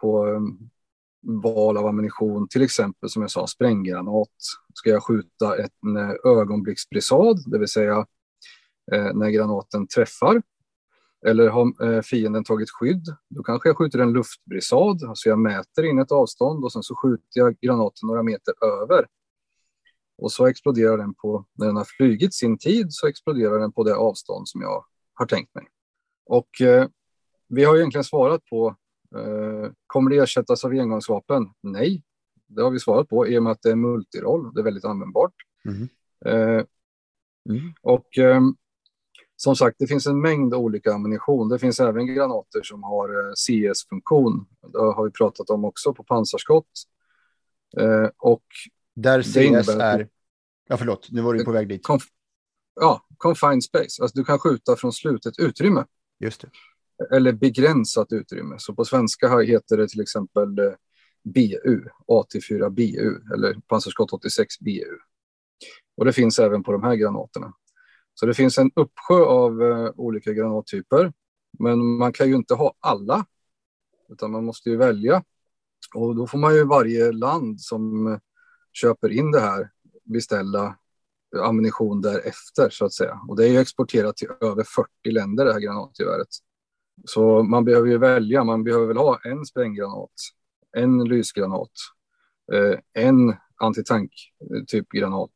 på 0.00 0.26
um, 0.26 0.70
val 1.26 1.76
av 1.76 1.86
ammunition. 1.86 2.48
Till 2.48 2.62
exempel 2.62 3.10
som 3.10 3.22
jag 3.22 3.30
sa, 3.30 3.46
spränggranat. 3.46 4.28
Ska 4.74 4.90
jag 4.90 5.02
skjuta 5.02 5.56
en 5.56 5.96
eh, 5.96 6.14
ögonblicksbrisad, 6.24 7.36
det 7.46 7.58
vill 7.58 7.68
säga 7.68 8.06
eh, 8.92 9.14
när 9.14 9.30
granaten 9.30 9.86
träffar. 9.86 10.42
Eller 11.26 11.48
har 11.48 11.94
eh, 11.94 12.02
fienden 12.02 12.44
tagit 12.44 12.70
skydd, 12.70 13.16
då 13.28 13.42
kanske 13.42 13.68
jag 13.68 13.76
skjuter 13.76 13.98
en 13.98 14.12
luftbrisad. 14.12 15.04
Alltså 15.04 15.28
jag 15.28 15.38
mäter 15.38 15.84
in 15.84 15.98
ett 15.98 16.12
avstånd 16.12 16.64
och 16.64 16.72
sen 16.72 16.82
så 16.82 16.94
skjuter 16.94 17.40
jag 17.40 17.60
granaten 17.60 18.06
några 18.06 18.22
meter 18.22 18.54
över. 18.64 19.06
Och 20.18 20.32
så 20.32 20.46
exploderar 20.46 20.98
den 20.98 21.14
på, 21.14 21.44
när 21.54 21.66
den 21.66 21.76
har 21.76 21.84
flugit 21.84 22.34
sin 22.34 22.58
tid, 22.58 22.86
så 22.90 23.06
exploderar 23.06 23.58
den 23.58 23.72
på 23.72 23.84
det 23.84 23.96
avstånd 23.96 24.48
som 24.48 24.60
jag 24.60 24.84
har 25.14 25.26
tänkt 25.26 25.54
mig. 25.54 25.66
Och 26.26 26.60
eh, 26.60 26.88
vi 27.48 27.64
har 27.64 27.76
egentligen 27.76 28.04
svarat 28.04 28.44
på, 28.44 28.76
kommer 29.86 30.10
det 30.10 30.16
ersättas 30.18 30.64
av 30.64 30.70
engångsvapen? 30.70 31.46
Nej, 31.62 32.02
det 32.46 32.62
har 32.62 32.70
vi 32.70 32.80
svarat 32.80 33.08
på 33.08 33.26
i 33.26 33.38
och 33.38 33.42
med 33.42 33.52
att 33.52 33.62
det 33.62 33.70
är 33.70 33.76
multiroll, 33.76 34.54
det 34.54 34.60
är 34.60 34.64
väldigt 34.64 34.84
användbart. 34.84 35.32
Eh, 36.25 36.62
Mm. 37.48 37.72
och 37.82 38.18
eh, 38.18 38.40
som 39.36 39.56
sagt, 39.56 39.76
det 39.78 39.86
finns 39.86 40.06
en 40.06 40.20
mängd 40.20 40.54
olika 40.54 40.92
ammunition. 40.94 41.48
Det 41.48 41.58
finns 41.58 41.80
även 41.80 42.06
granater 42.06 42.62
som 42.62 42.82
har 42.82 43.08
eh, 43.28 43.32
CS-funktion. 43.34 44.46
Det 44.72 44.78
har 44.78 45.04
vi 45.04 45.10
pratat 45.10 45.50
om 45.50 45.64
också 45.64 45.94
på 45.94 46.04
pansarskott. 46.04 46.70
Eh, 47.76 48.08
och 48.16 48.42
Där 48.94 49.22
CS 49.22 49.68
är... 49.68 50.08
Ja, 50.68 50.76
förlåt, 50.76 51.08
nu 51.10 51.20
var 51.20 51.34
du 51.34 51.44
på 51.44 51.52
väg 51.52 51.68
dit. 51.68 51.86
conf- 51.86 52.08
ja, 52.80 53.06
confined 53.16 53.64
space, 53.64 54.02
alltså 54.02 54.18
du 54.18 54.25
kan 54.25 54.38
skjuta 54.38 54.76
från 54.76 54.92
slutet 54.92 55.38
utrymme 55.38 55.84
Just 56.20 56.40
det 56.40 56.48
eller 57.12 57.32
begränsat 57.32 58.12
utrymme. 58.12 58.56
Så 58.58 58.74
på 58.74 58.84
svenska 58.84 59.38
heter 59.38 59.76
det 59.76 59.88
till 59.88 60.00
exempel 60.00 60.58
eh, 60.58 60.72
BU, 61.24 61.84
AT4 62.08 62.70
BU 62.70 63.34
eller 63.34 63.60
pansarskott 63.66 64.12
86 64.12 64.60
BU. 64.60 64.98
Och 65.96 66.04
det 66.04 66.12
finns 66.12 66.38
även 66.38 66.62
på 66.62 66.72
de 66.72 66.82
här 66.82 66.94
granaterna. 66.94 67.52
Så 68.14 68.26
det 68.26 68.34
finns 68.34 68.58
en 68.58 68.70
uppsjö 68.74 69.24
av 69.24 69.62
eh, 69.62 69.90
olika 69.96 70.32
granattyper. 70.32 71.12
Men 71.58 71.96
man 71.96 72.12
kan 72.12 72.28
ju 72.28 72.34
inte 72.34 72.54
ha 72.54 72.74
alla, 72.80 73.26
utan 74.08 74.30
man 74.30 74.44
måste 74.44 74.70
ju 74.70 74.76
välja. 74.76 75.22
Och 75.94 76.16
då 76.16 76.26
får 76.26 76.38
man 76.38 76.54
ju 76.54 76.64
varje 76.64 77.12
land 77.12 77.60
som 77.60 78.06
eh, 78.06 78.18
köper 78.72 79.08
in 79.08 79.30
det 79.30 79.40
här 79.40 79.70
beställa 80.04 80.76
eh, 81.36 81.42
ammunition 81.42 82.00
därefter 82.00 82.70
så 82.70 82.84
att 82.84 82.92
säga. 82.92 83.20
Och 83.28 83.36
det 83.36 83.44
är 83.44 83.48
ju 83.48 83.58
exporterat 83.58 84.16
till 84.16 84.28
över 84.40 84.64
40 84.64 84.88
länder 85.10 85.44
det 85.44 85.52
här 85.52 85.60
granatgeväret. 85.60 86.28
Så 87.04 87.42
man 87.42 87.64
behöver 87.64 87.88
ju 87.88 87.98
välja. 87.98 88.44
Man 88.44 88.64
behöver 88.64 88.86
väl 88.86 88.96
ha 88.96 89.20
en 89.24 89.46
spränggranat, 89.46 90.12
en 90.76 91.04
lysgranat, 91.04 91.72
eh, 92.52 93.04
en 93.04 93.36
antitank 93.56 94.12
eh, 94.40 94.64
typ 94.66 94.88
granat 94.88 95.32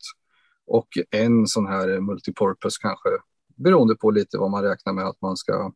och 0.67 0.89
en 1.11 1.47
sån 1.47 1.67
här 1.67 2.01
multipurpose 2.01 2.79
kanske 2.81 3.09
beroende 3.57 3.97
på 3.97 4.11
lite 4.11 4.39
vad 4.39 4.51
man 4.51 4.63
räknar 4.63 4.93
med 4.93 5.05
att 5.05 5.21
man 5.21 5.37
ska, 5.37 5.73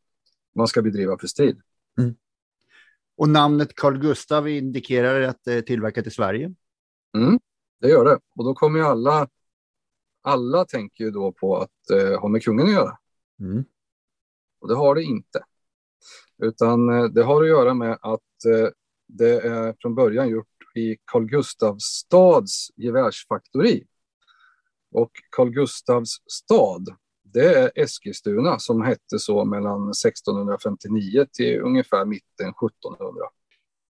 man 0.55 0.69
ska 0.69 0.83
bedriva 0.83 1.19
för 1.19 1.27
strid. 1.27 1.61
Och 3.17 3.29
namnet 3.29 3.75
Carl 3.75 3.99
Gustav 3.99 4.49
indikerar 4.49 5.21
att 5.21 5.45
det 5.45 5.53
är 5.53 5.63
tillverkat 5.63 6.07
i 6.07 6.11
Sverige. 6.11 6.55
Mm, 7.17 7.41
det 7.81 7.89
gör 7.89 8.05
det. 8.05 8.19
Och 8.37 8.45
då 8.45 8.55
kommer 8.55 8.79
ju 8.79 8.85
alla, 8.85 9.29
alla 10.23 10.65
tänker 10.65 11.05
ju 11.05 11.11
då 11.11 11.33
på 11.33 11.57
att 11.57 11.91
eh, 11.91 12.21
ha 12.21 12.29
med 12.29 12.43
kungen 12.43 12.67
att 12.67 12.73
göra. 12.73 12.99
Mm. 13.41 13.65
Och 14.61 14.69
det 14.69 14.75
har 14.75 14.95
det 14.95 15.03
inte. 15.03 15.45
Utan 16.43 16.89
eh, 16.89 17.05
det 17.05 17.23
har 17.23 17.43
att 17.43 17.49
göra 17.49 17.75
med 17.75 17.99
att 18.01 18.45
eh, 18.47 18.69
det 19.09 19.41
är 19.41 19.75
från 19.81 19.95
början 19.95 20.29
gjort 20.29 20.47
i 20.75 20.97
Carl 21.05 21.25
Gustavs 21.25 21.85
stads 21.85 22.69
gevärsfaktori. 22.77 23.87
Och 24.93 25.11
Carl 25.31 25.51
Gustavs 25.51 26.11
stad, 26.27 26.89
det 27.23 27.55
är 27.55 27.71
Eskilstuna 27.75 28.59
som 28.59 28.83
hette 28.83 29.19
så 29.19 29.45
mellan 29.45 29.91
1659 29.91 31.27
till 31.33 31.61
ungefär 31.61 32.05
mitten 32.05 32.49
1700. 32.49 33.25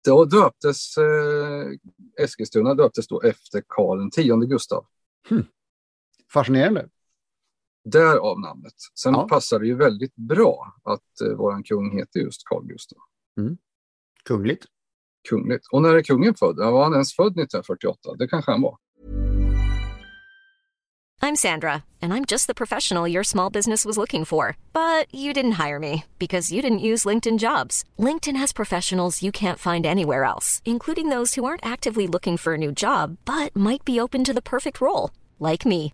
Då 0.05 0.25
döptes 0.25 0.97
eh, 0.97 2.23
Eskilstuna 2.23 2.73
döptes 2.73 3.07
då 3.07 3.21
efter 3.21 3.63
Karl 3.67 4.07
X 4.07 4.49
Gustav. 4.49 4.85
Hm. 5.29 5.43
Fascinerande. 6.33 6.89
Därav 7.83 8.39
namnet. 8.39 8.73
Sen 8.99 9.13
Ja. 9.13 9.27
passar 9.27 9.59
det 9.59 9.67
ju 9.67 9.75
väldigt 9.75 10.15
bra 10.15 10.73
att 10.83 11.21
eh, 11.29 11.37
våran 11.37 11.63
kung 11.63 11.97
heter 11.97 12.19
just 12.19 12.41
Carl 12.45 12.65
Gustav. 12.65 12.99
Kungligt. 14.25 14.65
Kungligt. 15.29 15.65
Och 15.71 15.81
när 15.81 15.95
är 15.95 16.03
kungen 16.03 16.35
född? 16.35 16.55
Var 16.57 16.83
han 16.83 16.93
ens 16.93 17.15
född 17.15 17.31
1948? 17.39 17.99
Det 18.17 18.27
kanske 18.27 18.51
han 18.51 18.61
var. 18.61 18.77
I'm 21.23 21.35
Sandra, 21.35 21.83
and 22.01 22.13
I'm 22.13 22.25
just 22.31 22.47
the 22.47 22.53
professional 22.53 23.07
your 23.07 23.23
small 23.23 23.51
business 23.51 23.85
was 23.85 23.95
looking 23.97 24.25
for. 24.25 24.55
But 24.73 25.05
you 25.13 25.33
didn't 25.33 25.67
hire 25.67 25.79
me 25.79 26.03
because 26.17 26.51
you 26.55 26.63
didn't 26.63 26.79
use 26.91 27.05
LinkedIn 27.09 27.37
jobs. 27.37 27.83
LinkedIn 27.99 28.35
has 28.39 28.53
professionals 28.53 29.21
you 29.21 29.31
can't 29.31 29.59
find 29.59 29.85
anywhere 29.85 30.23
else, 30.23 30.61
including 30.65 31.09
those 31.09 31.35
who 31.35 31.45
aren't 31.45 31.65
actively 31.73 32.07
looking 32.07 32.37
for 32.37 32.53
a 32.55 32.57
new 32.57 32.71
job 32.71 33.17
but 33.25 33.55
might 33.55 33.85
be 33.85 33.99
open 33.99 34.23
to 34.23 34.33
the 34.33 34.41
perfect 34.41 34.81
role, 34.81 35.11
like 35.39 35.63
me. 35.63 35.93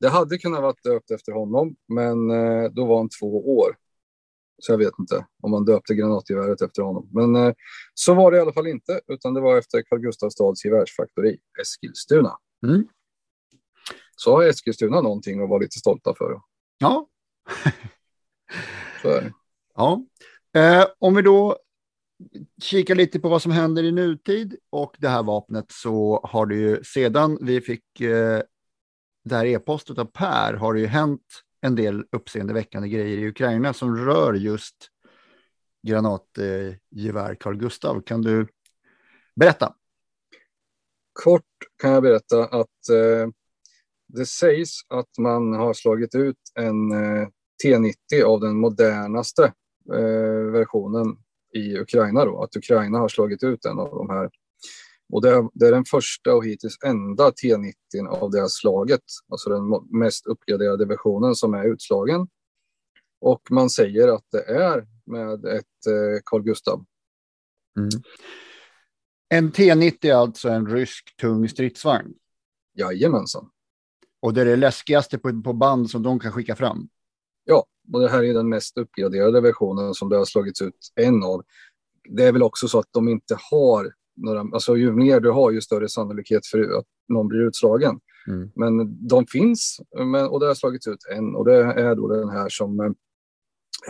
Det 0.00 0.08
hade 0.08 0.38
kunnat 0.38 0.62
vara 0.62 0.74
döpt 0.84 1.10
efter 1.10 1.32
honom, 1.32 1.76
men 1.88 2.30
eh, 2.30 2.70
då 2.70 2.84
var 2.84 2.96
han 2.96 3.08
två 3.20 3.58
år. 3.58 3.76
Så 4.58 4.72
jag 4.72 4.78
vet 4.78 4.98
inte 4.98 5.26
om 5.42 5.50
man 5.50 5.64
döpte 5.64 5.94
granatgeväret 5.94 6.62
efter 6.62 6.82
honom. 6.82 7.08
Men 7.12 7.36
eh, 7.36 7.54
så 7.94 8.14
var 8.14 8.30
det 8.30 8.36
i 8.36 8.40
alla 8.40 8.52
fall 8.52 8.66
inte, 8.66 9.00
utan 9.06 9.34
det 9.34 9.40
var 9.40 9.58
efter 9.58 9.82
Carl 9.82 9.98
Gustaf 9.98 10.32
stads 10.32 10.64
gevärsfaktori, 10.64 11.38
Eskilstuna. 11.60 12.36
Mm. 12.66 12.88
Så 14.16 14.36
har 14.36 14.44
Eskilstuna 14.44 15.00
någonting 15.00 15.42
att 15.42 15.48
vara 15.48 15.58
lite 15.58 15.78
stolta 15.78 16.14
för. 16.14 16.40
Ja, 16.78 17.08
Så 19.02 19.08
är 19.08 19.22
det. 19.22 19.32
Ja. 19.74 20.04
Eh, 20.54 20.86
om 20.98 21.14
vi 21.14 21.22
då 21.22 21.56
kikar 22.62 22.94
lite 22.94 23.20
på 23.20 23.28
vad 23.28 23.42
som 23.42 23.52
händer 23.52 23.82
i 23.82 23.92
nutid 23.92 24.56
och 24.70 24.96
det 24.98 25.08
här 25.08 25.22
vapnet 25.22 25.66
så 25.68 26.20
har 26.24 26.46
det 26.46 26.56
ju 26.56 26.84
sedan 26.84 27.38
vi 27.40 27.60
fick 27.60 28.00
eh, 28.00 28.42
det 29.28 29.36
här 29.36 29.46
e-postet 29.46 29.98
av 29.98 30.04
Per 30.04 30.54
har 30.54 30.74
det 30.74 30.80
ju 30.80 30.86
hänt 30.86 31.44
en 31.60 31.74
del 31.74 32.04
uppseendeväckande 32.12 32.88
grejer 32.88 33.18
i 33.18 33.28
Ukraina 33.28 33.72
som 33.72 33.96
rör 33.96 34.34
just 34.34 34.76
granatgevär 35.86 37.34
Carl 37.34 37.56
Gustav. 37.56 38.00
Kan 38.00 38.22
du 38.22 38.48
berätta? 39.36 39.74
Kort 41.12 41.44
kan 41.82 41.90
jag 41.90 42.02
berätta 42.02 42.44
att 42.44 42.88
eh, 42.90 43.28
det 44.08 44.26
sägs 44.26 44.70
att 44.88 45.18
man 45.18 45.52
har 45.52 45.74
slagit 45.74 46.14
ut 46.14 46.38
en 46.54 46.92
eh, 46.92 47.28
T90 47.64 48.22
av 48.24 48.40
den 48.40 48.56
modernaste 48.56 49.44
eh, 49.94 50.52
versionen 50.52 51.16
i 51.54 51.78
Ukraina. 51.78 52.24
Då, 52.24 52.42
att 52.42 52.56
Ukraina 52.56 52.98
har 52.98 53.08
slagit 53.08 53.42
ut 53.42 53.64
en 53.64 53.78
av 53.78 53.90
de 53.90 54.10
här. 54.10 54.30
Och 55.12 55.22
det 55.22 55.28
är, 55.28 55.48
det 55.52 55.66
är 55.66 55.72
den 55.72 55.84
första 55.84 56.34
och 56.34 56.46
hittills 56.46 56.78
enda 56.84 57.30
T90 57.30 58.08
av 58.08 58.30
det 58.30 58.40
här 58.40 58.48
slaget, 58.48 59.02
alltså 59.28 59.50
den 59.50 59.98
mest 59.98 60.26
uppgraderade 60.26 60.86
versionen 60.86 61.34
som 61.34 61.54
är 61.54 61.64
utslagen. 61.64 62.28
Och 63.20 63.42
man 63.50 63.70
säger 63.70 64.08
att 64.08 64.24
det 64.32 64.42
är 64.42 64.86
med 65.06 65.44
ett 65.44 65.86
eh, 65.86 66.20
Carl 66.24 66.42
Gustav. 66.42 66.84
Mm. 67.78 67.88
En 69.28 69.52
T90 69.52 70.06
är 70.06 70.14
alltså 70.14 70.48
en 70.48 70.66
rysk 70.66 71.16
tung 71.16 71.48
stridsvagn. 71.48 72.14
Jajamensan. 72.74 73.50
Och 74.20 74.34
det 74.34 74.40
är 74.40 74.44
det 74.44 74.56
läskigaste 74.56 75.18
på, 75.18 75.42
på 75.42 75.52
band 75.52 75.90
som 75.90 76.02
de 76.02 76.20
kan 76.20 76.32
skicka 76.32 76.56
fram. 76.56 76.88
Ja, 77.44 77.66
och 77.92 78.00
det 78.00 78.08
här 78.08 78.24
är 78.24 78.34
den 78.34 78.48
mest 78.48 78.78
uppgraderade 78.78 79.40
versionen 79.40 79.94
som 79.94 80.08
det 80.08 80.16
har 80.16 80.24
slagits 80.24 80.62
ut 80.62 80.92
en 80.94 81.22
av. 81.24 81.44
Det 82.08 82.24
är 82.24 82.32
väl 82.32 82.42
också 82.42 82.68
så 82.68 82.78
att 82.78 82.88
de 82.90 83.08
inte 83.08 83.36
har 83.50 83.92
några, 84.24 84.40
alltså 84.40 84.76
ju 84.76 84.92
mer 84.92 85.20
du 85.20 85.30
har 85.30 85.50
ju 85.50 85.60
större 85.60 85.88
sannolikhet 85.88 86.46
för 86.46 86.78
att 86.78 86.84
någon 87.08 87.28
blir 87.28 87.40
utslagen. 87.40 88.00
Mm. 88.28 88.50
Men 88.54 89.06
de 89.08 89.26
finns 89.26 89.80
men, 89.96 90.26
och 90.28 90.40
det 90.40 90.46
har 90.46 90.54
slagits 90.54 90.86
ut 90.86 91.06
en 91.16 91.34
och 91.34 91.44
det 91.44 91.54
är 91.54 91.94
då 91.94 92.08
den 92.08 92.28
här 92.28 92.48
som 92.48 92.80
eh, 92.80 92.90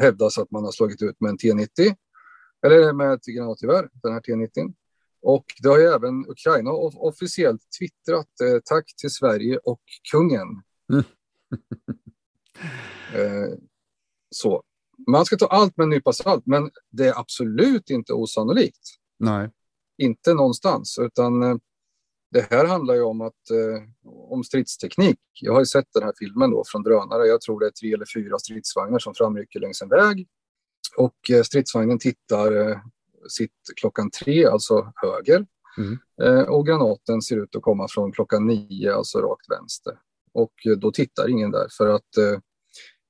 hävdas 0.00 0.38
att 0.38 0.50
man 0.50 0.64
har 0.64 0.72
slagit 0.72 1.02
ut 1.02 1.20
med 1.20 1.30
en 1.30 1.36
T90 1.36 1.94
eller 2.66 2.92
med 2.92 3.12
ett 3.12 3.24
granatgevär, 3.24 3.88
den 4.02 4.12
här 4.12 4.20
T90. 4.20 4.74
Och 5.22 5.44
det 5.62 5.68
har 5.68 5.78
ju 5.78 5.84
även 5.84 6.26
Ukraina 6.28 6.70
officiellt 6.70 7.62
twittrat 7.78 8.40
eh, 8.42 8.60
tack 8.64 8.84
till 8.96 9.10
Sverige 9.10 9.58
och 9.58 9.80
kungen. 10.12 10.62
Mm. 10.92 11.04
eh, 13.14 13.58
så. 14.30 14.62
Man 15.10 15.24
ska 15.24 15.36
ta 15.36 15.46
allt 15.46 15.76
med 15.76 15.84
en 15.84 15.90
nypa 15.90 16.12
salt, 16.12 16.46
men 16.46 16.70
det 16.90 17.08
är 17.08 17.18
absolut 17.20 17.90
inte 17.90 18.12
osannolikt. 18.12 18.80
Nej. 19.18 19.50
Inte 19.98 20.34
någonstans, 20.34 20.98
utan 20.98 21.42
eh, 21.42 21.56
det 22.30 22.46
här 22.50 22.64
handlar 22.64 22.94
ju 22.94 23.02
om, 23.02 23.20
att, 23.20 23.50
eh, 23.50 23.82
om 24.30 24.44
stridsteknik. 24.44 25.20
Jag 25.40 25.52
har 25.52 25.60
ju 25.60 25.66
sett 25.66 25.86
den 25.94 26.02
här 26.02 26.12
filmen 26.18 26.50
då 26.50 26.64
från 26.66 26.82
drönare. 26.82 27.26
Jag 27.26 27.40
tror 27.40 27.60
det 27.60 27.66
är 27.66 27.70
tre 27.70 27.92
eller 27.92 28.06
fyra 28.14 28.38
stridsvagnar 28.38 28.98
som 28.98 29.14
framrycker 29.14 29.60
längs 29.60 29.82
en 29.82 29.88
väg. 29.88 30.28
Och 30.96 31.30
eh, 31.30 31.42
stridsvagnen 31.42 31.98
tittar 31.98 32.70
eh, 32.70 32.78
sitt 33.28 33.52
klockan 33.80 34.10
tre, 34.10 34.46
alltså 34.46 34.92
höger. 34.96 35.46
Mm. 35.78 36.48
Och 36.48 36.66
granaten 36.66 37.22
ser 37.22 37.36
ut 37.36 37.56
att 37.56 37.62
komma 37.62 37.86
från 37.90 38.12
klockan 38.12 38.46
nio, 38.46 38.94
alltså 38.94 39.18
rakt 39.18 39.50
vänster. 39.50 39.98
Och 40.32 40.52
då 40.78 40.90
tittar 40.90 41.30
ingen 41.30 41.50
där 41.50 41.66
för 41.76 41.88
att 41.88 42.08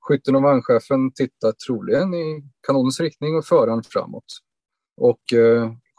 skytten 0.01 0.37
och 0.37 0.43
vagnchefen 0.43 1.13
tittar 1.13 1.53
troligen 1.53 2.15
i 2.15 2.43
kanonens 2.67 3.01
riktning 3.01 3.37
och 3.37 3.45
föraren 3.45 3.83
framåt. 3.83 4.25
Och 4.97 5.23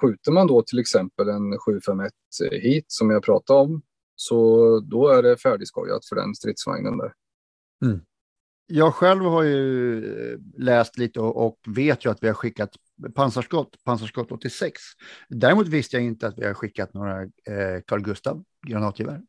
skjuter 0.01 0.31
man 0.31 0.47
då 0.47 0.61
till 0.61 0.79
exempel 0.79 1.29
en 1.29 1.57
751 1.57 2.11
hit 2.51 2.85
som 2.87 3.09
jag 3.09 3.23
pratade 3.23 3.59
om 3.59 3.81
så 4.15 4.79
då 4.79 5.07
är 5.07 5.23
det 5.23 5.37
färdigskojat 5.37 6.05
för 6.05 6.15
den 6.15 6.35
stridsvagnen 6.35 6.97
där. 6.97 7.13
Mm. 7.85 7.99
Jag 8.67 8.95
själv 8.95 9.23
har 9.23 9.43
ju 9.43 9.97
eh, 10.05 10.39
läst 10.57 10.97
lite 10.97 11.19
och, 11.19 11.45
och, 11.45 11.59
vet 11.67 12.05
ju 12.05 12.11
att 12.11 12.23
vi 12.23 12.27
har 12.27 12.33
skickat 12.33 12.75
pansarskott, 13.15 13.83
pansarskott 13.83 14.31
86. 14.31 14.81
Däremot 15.29 15.67
visste 15.67 15.95
jag 15.95 16.05
inte 16.05 16.27
att 16.27 16.37
vi 16.37 16.45
har 16.45 16.53
skickat 16.53 16.93
några 16.93 17.21
eh, 17.21 17.81
Carl 17.87 18.01
Gustav 18.01 18.43
granatgevär. 18.67 19.21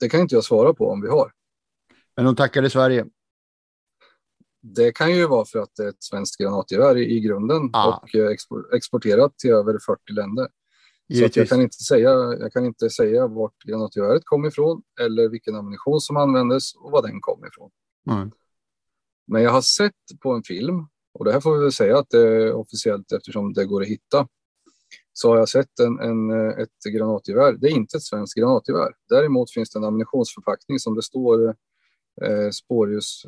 Det 0.00 0.08
kan 0.08 0.20
inte 0.20 0.34
jag 0.34 0.44
svara 0.44 0.74
på 0.74 0.90
om 0.90 1.00
vi 1.00 1.08
har. 1.08 1.32
Men 2.16 2.24
de 2.24 2.36
tackade 2.36 2.70
Sverige. 2.70 3.06
Det 4.66 4.92
kan 4.92 5.16
ju 5.16 5.26
vara 5.26 5.44
för 5.44 5.58
att 5.58 5.74
det 5.76 5.84
är 5.84 5.88
ett 5.88 6.02
svenskt 6.02 6.36
granatgevär 6.36 6.96
i, 6.96 7.16
i 7.16 7.20
grunden 7.20 7.70
ah. 7.72 8.00
och 8.02 8.14
eh, 8.14 8.36
exporterat 8.72 9.38
till 9.38 9.50
över 9.50 9.78
40 9.86 10.12
länder. 10.12 10.48
Så 11.12 11.38
jag, 11.40 11.48
kan 11.48 11.60
inte 11.60 11.76
säga, 11.76 12.10
jag 12.40 12.52
kan 12.52 12.64
inte 12.64 12.90
säga 12.90 13.26
vart 13.26 13.62
granatgeväret 13.64 14.22
kom 14.24 14.44
ifrån 14.44 14.82
eller 15.00 15.28
vilken 15.28 15.56
ammunition 15.56 16.00
som 16.00 16.16
användes 16.16 16.74
och 16.74 16.90
var 16.90 17.02
den 17.02 17.20
kom 17.20 17.44
ifrån. 17.46 17.70
Mm. 18.10 18.30
Men 19.26 19.42
jag 19.42 19.50
har 19.50 19.62
sett 19.62 20.20
på 20.22 20.32
en 20.32 20.42
film, 20.42 20.86
och 21.14 21.24
det 21.24 21.32
här 21.32 21.40
får 21.40 21.56
vi 21.56 21.62
väl 21.62 21.72
säga 21.72 21.98
att 21.98 22.10
det 22.10 22.18
är 22.18 22.52
officiellt 22.52 23.12
eftersom 23.12 23.52
det 23.52 23.64
går 23.64 23.82
att 23.82 23.88
hitta, 23.88 24.28
så 25.12 25.28
har 25.28 25.38
jag 25.38 25.48
sett 25.48 25.78
en, 25.78 26.00
en, 26.00 26.50
ett 26.50 26.94
granatgevär. 26.94 27.52
Det 27.52 27.66
är 27.66 27.70
inte 27.70 27.96
ett 27.96 28.02
svenskt 28.02 28.34
granatgevär. 28.34 28.92
Däremot 29.08 29.50
finns 29.50 29.70
det 29.70 29.78
en 29.78 29.84
ammunitionsförpackning 29.84 30.78
som 30.78 30.94
det 30.94 31.02
står 31.02 31.48
eh, 32.22 32.50
spårljus 32.52 33.22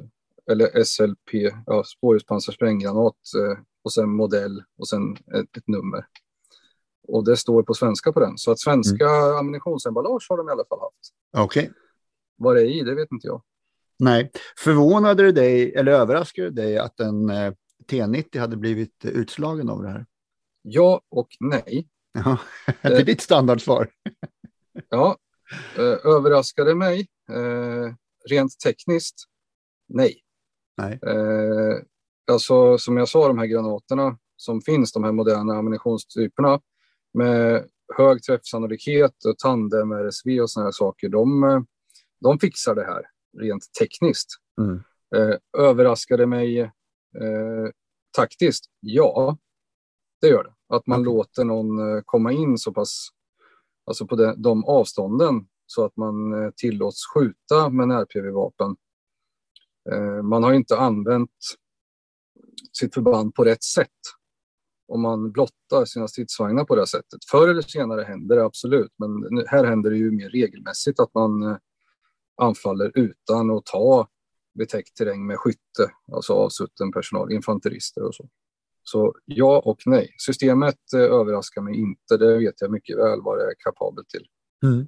eller 0.51 0.85
SLP, 0.85 1.53
ja, 1.67 1.85
spårljuspansarspränggranat 1.85 3.15
eh, 3.15 3.59
och 3.83 3.93
sen 3.93 4.11
modell 4.11 4.63
och 4.79 4.89
sen 4.89 5.13
ett, 5.13 5.57
ett, 5.57 5.69
nummer. 5.69 6.07
Och 7.09 7.25
det 7.25 7.37
står 7.37 7.63
på 7.63 7.75
svenska 7.75 8.13
på 8.13 8.21
den. 8.21 8.39
Så 8.39 8.51
att 8.51 8.61
svenska 8.61 9.09
mm. 9.09 9.37
ammunitionsemballage 9.37 10.27
har 10.29 10.37
de 10.37 10.49
i 10.49 10.53
alla 10.53 10.65
fall 10.69 10.81
haft. 10.81 11.15
Okej. 11.37 11.63
Okay. 11.63 11.75
Vad 12.37 12.57
det 12.57 12.63
är 12.63 12.67
i, 12.67 12.83
det 12.83 12.95
vet 12.95 13.13
inte 13.13 13.27
jag. 13.27 13.43
Nej. 13.99 14.31
Förvånade 14.59 15.23
det 15.23 15.33
dig, 15.33 15.75
eller 15.75 15.93
överraskade 15.93 16.51
det 16.51 16.63
dig 16.63 16.79
att 16.79 17.01
en 17.01 17.31
eh, 17.31 17.53
T90 17.91 18.39
hade 18.39 18.57
blivit 18.57 19.05
utslagen 19.05 19.69
av 19.69 19.83
det 19.83 19.89
här? 19.89 20.07
Ja 20.63 21.01
och 21.09 21.29
nej. 21.41 21.89
Ja, 22.25 22.39
det 22.83 22.97
är 22.97 23.05
ditt 23.05 23.21
standardsvar. 23.21 23.91
ja, 24.89 25.17
eh, 25.77 26.13
överraskade 26.13 26.75
mig. 26.75 27.09
Eh, 27.31 27.95
rent 28.31 28.61
tekniskt, 28.61 29.25
nej. 29.89 30.21
Nej. 30.77 30.99
Eh, 31.07 31.79
alltså, 32.33 32.79
som 32.79 32.97
jag 32.97 33.09
sa, 33.09 33.29
de 33.29 33.39
här 33.39 33.47
granaterna 33.47 34.19
som 34.37 34.61
finns, 34.61 34.93
de 34.93 35.05
här 35.05 35.13
moderna 35.13 35.55
ammunitionstyperna 35.57 36.61
med 37.15 37.69
hög 37.97 38.23
träffsannolikhet 38.23 39.25
och 39.25 39.39
tandem, 39.39 39.93
RSV 39.93 40.41
och 40.41 40.51
sådana 40.51 40.67
här 40.67 40.73
saker, 40.73 41.09
de, 41.09 41.67
de 42.21 42.39
fixar 42.39 42.75
det 42.75 42.85
här 42.85 43.03
rent 43.39 43.73
tekniskt. 43.81 44.29
Mm. 44.61 44.83
Eh, 45.17 45.37
överraskade 45.59 46.27
mig 46.27 46.61
eh, 46.61 46.71
taktiskt? 48.17 48.65
Ja, 48.81 49.39
det 50.21 50.29
gör 50.29 50.45
det. 50.45 50.77
Att 50.77 50.87
man 50.87 51.01
okay. 51.01 51.15
låter 51.15 51.45
någon 51.45 51.97
eh, 51.97 52.03
komma 52.05 52.33
in 52.33 52.59
så 52.59 52.73
pass, 52.73 53.09
alltså 53.87 54.07
på 54.07 54.17
de, 54.17 54.43
de 54.43 54.65
avstånden 54.65 55.47
så 55.67 55.85
att 55.85 55.97
man 55.97 56.45
eh, 56.45 56.51
tillåts 56.57 57.07
skjuta 57.15 57.69
med 57.69 57.89
närPV-vapen. 57.89 58.77
Eh, 59.93 60.23
man 60.23 60.43
har 60.43 60.53
inte 60.53 60.77
använt 60.79 61.31
sitt 62.73 62.95
förband 62.95 63.35
på 63.35 63.45
rätt 63.45 63.65
sätt 63.65 63.91
om 64.89 65.03
man 65.03 65.33
blottar 65.33 65.85
sina 65.85 66.09
stridsvagnar 66.09 66.65
på 66.65 66.77
det 66.77 66.87
sättet. 66.87 67.25
Förr 67.31 67.49
eller 67.49 67.63
senare 67.63 68.03
händer 68.03 68.37
det 68.37 68.45
absolut, 68.45 68.93
men 68.99 69.47
här 69.47 69.65
händer 69.65 69.91
det 69.91 69.97
ju 69.97 70.11
mer 70.11 70.29
regelmässigt 70.29 71.01
att 71.01 71.15
man 71.15 71.43
eh, 71.43 71.57
anfaller 72.37 72.93
utan 72.95 73.51
att 73.51 73.65
ta 73.65 74.09
betäckt 74.59 74.97
terräng 74.97 75.27
med 75.27 75.39
skytte, 75.39 75.91
alltså 76.13 76.33
avsutten 76.33 76.93
personal, 76.93 77.33
infanterister 77.33 78.03
och 78.03 78.15
så. 78.15 78.29
Så 78.83 79.15
ja 79.25 79.63
och 79.65 79.79
nej. 79.87 80.15
Systemet 80.19 80.93
eh, 80.95 81.01
överraskar 81.01 81.63
mig 81.63 81.75
inte. 81.75 82.17
Det 82.17 82.39
vet 82.39 82.61
jag 82.61 82.71
mycket 82.71 82.99
väl 82.99 83.23
vad 83.23 83.39
det 83.39 83.45
är 83.45 83.55
kapabelt 83.59 84.09
till. 84.09 84.27
Mm. 84.65 84.87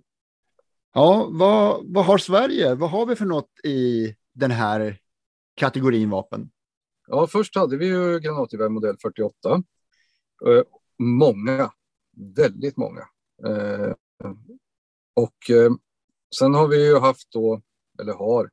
Ja, 0.95 1.29
vad, 1.31 1.85
vad 1.95 2.05
har 2.05 2.19
Sverige? 2.19 2.75
Vad 2.75 2.91
har 2.91 3.07
vi 3.07 3.17
för 3.17 3.25
något 3.25 3.51
i 3.65 4.15
den 4.39 4.51
här 4.51 4.99
kategorin 5.55 6.11
vapen? 6.11 6.51
Ja, 7.07 7.27
först 7.27 7.57
hade 7.57 7.77
vi 7.77 7.87
ju 7.87 8.19
granatgevär 8.19 8.69
modell 8.69 8.97
48. 9.03 9.63
Eh, 10.47 10.63
många, 10.99 11.73
väldigt 12.37 12.77
många. 12.77 13.09
Eh, 13.47 13.93
och 15.15 15.51
eh, 15.51 15.71
Sen 16.39 16.55
har 16.55 16.69
vi 16.69 16.87
ju 16.87 16.99
haft 16.99 17.33
då, 17.33 17.63
eller 18.01 18.13
har, 18.13 18.51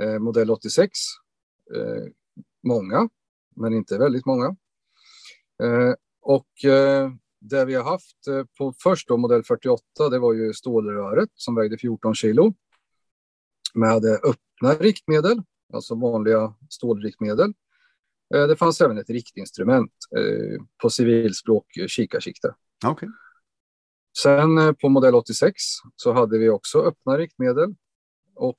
eh, 0.00 0.18
modell 0.18 0.50
86. 0.50 0.90
Eh, 1.74 2.04
många, 2.66 3.08
men 3.56 3.74
inte 3.74 3.98
väldigt 3.98 4.26
många. 4.26 4.56
Eh, 5.62 5.94
och 6.20 6.64
eh, 6.64 7.10
det 7.40 7.64
vi 7.64 7.74
har 7.74 7.84
haft 7.84 8.26
eh, 8.28 8.44
på 8.58 8.74
först 8.82 9.08
då 9.08 9.16
modell 9.16 9.44
48, 9.44 10.08
det 10.10 10.18
var 10.18 10.32
ju 10.32 10.52
stålröret 10.52 11.30
som 11.34 11.54
vägde 11.54 11.78
14 11.78 12.14
kilo. 12.14 12.54
Med 13.74 14.04
öppna 14.04 14.74
riktmedel, 14.80 15.42
alltså 15.72 15.94
vanliga 15.94 16.54
stålriktmedel. 16.70 17.54
Eh, 18.34 18.46
det 18.46 18.56
fanns 18.56 18.80
även 18.80 18.98
ett 18.98 19.10
riktinstrument 19.10 19.92
eh, 20.16 20.62
på 20.82 20.90
civilspråk 20.90 21.66
kikarsikte. 21.86 22.54
Okay. 22.86 23.08
Sen 24.22 24.74
på 24.74 24.88
modell 24.88 25.14
86 25.14 25.54
så 25.96 26.12
hade 26.12 26.38
vi 26.38 26.50
också 26.50 26.78
öppna 26.78 27.18
riktmedel 27.18 27.74
och 28.34 28.58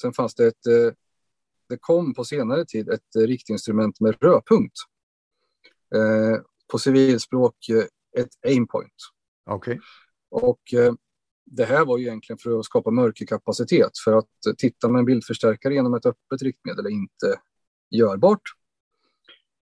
sen 0.00 0.12
fanns 0.12 0.34
det 0.34 0.46
ett 0.46 0.94
det 1.68 1.78
kom 1.80 2.14
på 2.14 2.24
senare 2.24 2.64
tid 2.64 2.88
ett 2.88 3.16
riktinstrument 3.16 4.00
med 4.00 4.16
rödpunkt. 4.20 4.74
på 6.72 6.78
civilspråk 6.78 7.56
ett 8.18 8.46
aimpoint. 8.46 8.94
Okay. 9.50 9.78
Och 10.30 10.60
det 11.46 11.64
här 11.64 11.84
var 11.84 11.98
ju 11.98 12.04
egentligen 12.04 12.38
för 12.38 12.58
att 12.58 12.64
skapa 12.64 12.90
mörkerkapacitet 12.90 13.98
för 14.04 14.12
att 14.12 14.58
titta 14.58 14.88
med 14.88 14.98
en 14.98 15.04
bildförstärkare 15.04 15.74
genom 15.74 15.94
ett 15.94 16.06
öppet 16.06 16.42
riktmedel 16.42 16.86
är 16.86 16.90
inte 16.90 17.40
görbart. 17.90 18.42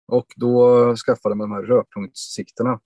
Och 0.08 0.34
då 0.36 0.96
skaffade 0.96 1.36
man 1.36 1.50
de 1.50 1.56
här 1.56 1.64
rödpunktssikterna. 1.64 2.80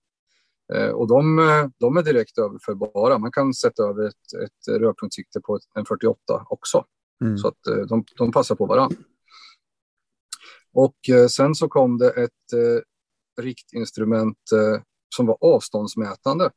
Eh, 0.74 0.90
och 0.90 1.08
de, 1.08 1.38
de 1.78 1.98
är 1.98 2.04
direkt 2.04 2.38
överförbara. 2.38 3.18
Man 3.18 3.32
kan 3.32 3.54
sätta 3.54 3.84
över 3.84 4.08
ett, 4.08 4.44
ett 4.44 4.80
rödpunktssikte 4.82 5.42
på 5.42 5.60
en 5.76 5.86
48 5.86 6.46
också. 6.50 6.86
Mm. 7.22 7.38
Så 7.38 7.48
att 7.48 7.68
eh, 7.68 7.78
de, 7.78 8.04
de 8.18 8.32
passar 8.32 8.56
på 8.56 8.66
varandra. 8.66 8.98
Och 10.74 11.10
eh, 11.10 11.28
sen 11.28 11.56
så 11.56 11.68
kom 11.68 11.98
det 11.98 12.10
ett 12.10 12.32
riktinstrument 13.42 14.38
som 15.16 15.26
var 15.26 15.38
avståndsmätande. 15.42 16.52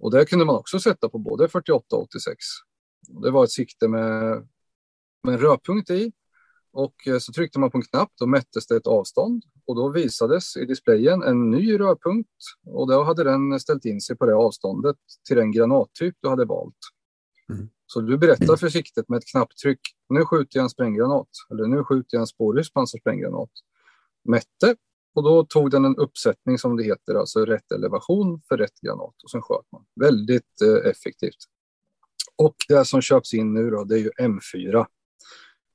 Och 0.00 0.10
det 0.10 0.24
kunde 0.24 0.44
man 0.44 0.56
också 0.56 0.78
sätta 0.78 1.08
på 1.08 1.18
både 1.18 1.48
48 1.48 1.96
och 1.96 2.02
86. 2.02 2.36
Det 3.22 3.30
var 3.30 3.44
ett 3.44 3.50
sikte 3.50 3.88
med, 3.88 4.48
med 5.22 5.34
en 5.34 5.40
rödpunkt 5.40 5.90
i 5.90 6.12
och 6.72 7.06
eh, 7.06 7.18
så 7.18 7.32
tryckte 7.32 7.58
man 7.58 7.70
på 7.70 7.78
en 7.78 7.82
knapp, 7.82 8.12
då 8.18 8.26
mättes 8.26 8.66
det 8.66 8.76
ett 8.76 8.86
avstånd 8.86 9.44
och 9.66 9.76
då 9.76 9.88
visades 9.88 10.56
i 10.56 10.64
displayen 10.64 11.22
en 11.22 11.50
ny 11.50 11.78
rödpunkt 11.78 12.30
och 12.66 12.88
då 12.88 13.02
hade 13.02 13.24
den 13.24 13.60
ställt 13.60 13.84
in 13.84 14.00
sig 14.00 14.16
på 14.16 14.26
det 14.26 14.34
avståndet 14.34 14.96
till 15.28 15.36
den 15.36 15.52
granattyp 15.52 16.14
du 16.20 16.28
hade 16.28 16.44
valt. 16.44 16.78
Mm. 17.52 17.68
Så 17.86 18.00
du 18.00 18.18
berättar 18.18 18.56
för 18.56 18.68
siktet 18.68 19.08
med 19.08 19.16
ett 19.16 19.30
knapptryck, 19.30 19.80
nu 20.08 20.24
skjuter 20.24 20.58
jag 20.58 20.62
en 20.62 20.70
spränggranat 20.70 21.28
eller 21.50 21.66
nu 21.66 21.84
skjuter 21.84 22.16
jag 22.16 22.20
en 22.20 22.26
spårlös 22.26 22.72
pansarsprängggranat. 22.72 23.50
Mätte 24.24 24.76
och 25.14 25.22
då 25.22 25.44
tog 25.44 25.70
den 25.70 25.84
en 25.84 25.96
uppsättning 25.96 26.58
som 26.58 26.76
det 26.76 26.84
heter, 26.84 27.14
alltså 27.14 27.44
rätt 27.44 27.72
elevation 27.72 28.40
för 28.48 28.56
rätt 28.56 28.80
granat 28.80 29.14
och 29.24 29.30
sen 29.30 29.42
sköt 29.42 29.72
man. 29.72 29.84
Väldigt 30.00 30.62
eh, 30.62 30.90
effektivt. 30.90 31.44
Och 32.36 32.56
det 32.68 32.84
som 32.84 33.00
köps 33.00 33.34
in 33.34 33.54
nu 33.54 33.70
då, 33.70 33.84
det 33.84 33.94
är 33.94 33.98
ju 33.98 34.10
M4 34.20 34.86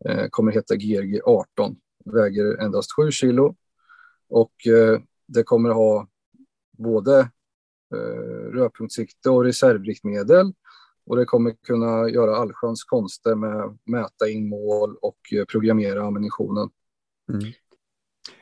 Eh, 0.06 0.28
kommer 0.30 0.52
heta 0.52 0.76
GRG 0.76 1.21
18. 1.26 1.76
Väger 2.06 2.58
endast 2.58 2.95
7 2.95 3.12
kilo 3.12 3.56
och 4.30 4.67
eh, 4.67 5.00
det 5.28 5.43
kommer 5.43 5.69
ha 5.69 6.08
både 6.78 7.19
eh, 7.95 8.52
rödpunktssikte 8.54 9.30
och 9.30 9.43
reservriktmedel 9.43 10.54
och 11.06 11.15
det 11.15 11.26
kommer 11.26 11.52
kunna 11.52 12.10
göra 12.10 12.36
allsköns 12.36 12.84
konster 12.84 13.36
med 13.36 13.78
mäta 13.84 14.30
in 14.30 14.50
mål 14.50 14.95
och 15.02 15.19
eh, 15.34 15.45
programmera 15.45 16.04
ammunitionen. 16.04 16.69
Mm. 17.34 17.52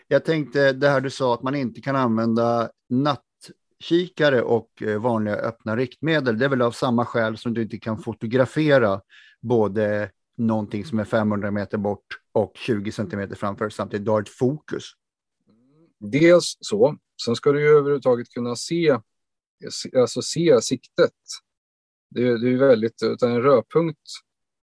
Jag 0.07 0.25
tänkte 0.25 0.73
det 0.73 0.89
här 0.89 1.01
du 1.01 1.09
sa 1.09 1.33
att 1.33 1.43
man 1.43 1.55
inte 1.55 1.81
kan 1.81 1.95
använda 1.95 2.69
nattkikare 2.89 4.41
och 4.41 4.83
eh, 4.83 5.01
vanliga 5.01 5.35
öppna 5.35 5.75
riktmedel. 5.75 6.37
Det 6.37 6.45
är 6.45 6.49
väl 6.49 6.61
av 6.61 6.71
samma 6.71 7.05
skäl 7.05 7.37
som 7.37 7.53
du 7.53 7.61
inte 7.61 7.77
kan 7.77 7.97
fotografera 7.97 9.01
både 9.41 10.11
någonting 10.37 10.85
som 10.85 10.99
är 10.99 11.05
500 11.05 11.51
meter 11.51 11.77
bort 11.77 12.19
och 12.31 12.51
20 12.55 12.91
centimeter 12.91 13.35
framför 13.35 13.69
samtidigt. 13.69 14.05
Du 14.05 14.11
har 14.11 14.21
ett 14.21 14.29
fokus. 14.29 14.83
Dels 15.99 16.57
så. 16.59 16.97
Sen 17.25 17.35
ska 17.35 17.51
du 17.51 17.61
ju 17.61 17.67
överhuvudtaget 17.67 18.29
kunna 18.29 18.55
se, 18.55 18.99
alltså 19.95 20.21
se 20.21 20.61
siktet. 20.61 21.13
Det 22.09 22.27
är, 22.27 22.37
det 22.37 22.49
är 22.49 22.57
väldigt, 22.57 23.03
utan 23.03 23.31
en 23.31 23.41
rödpunkt, 23.41 23.99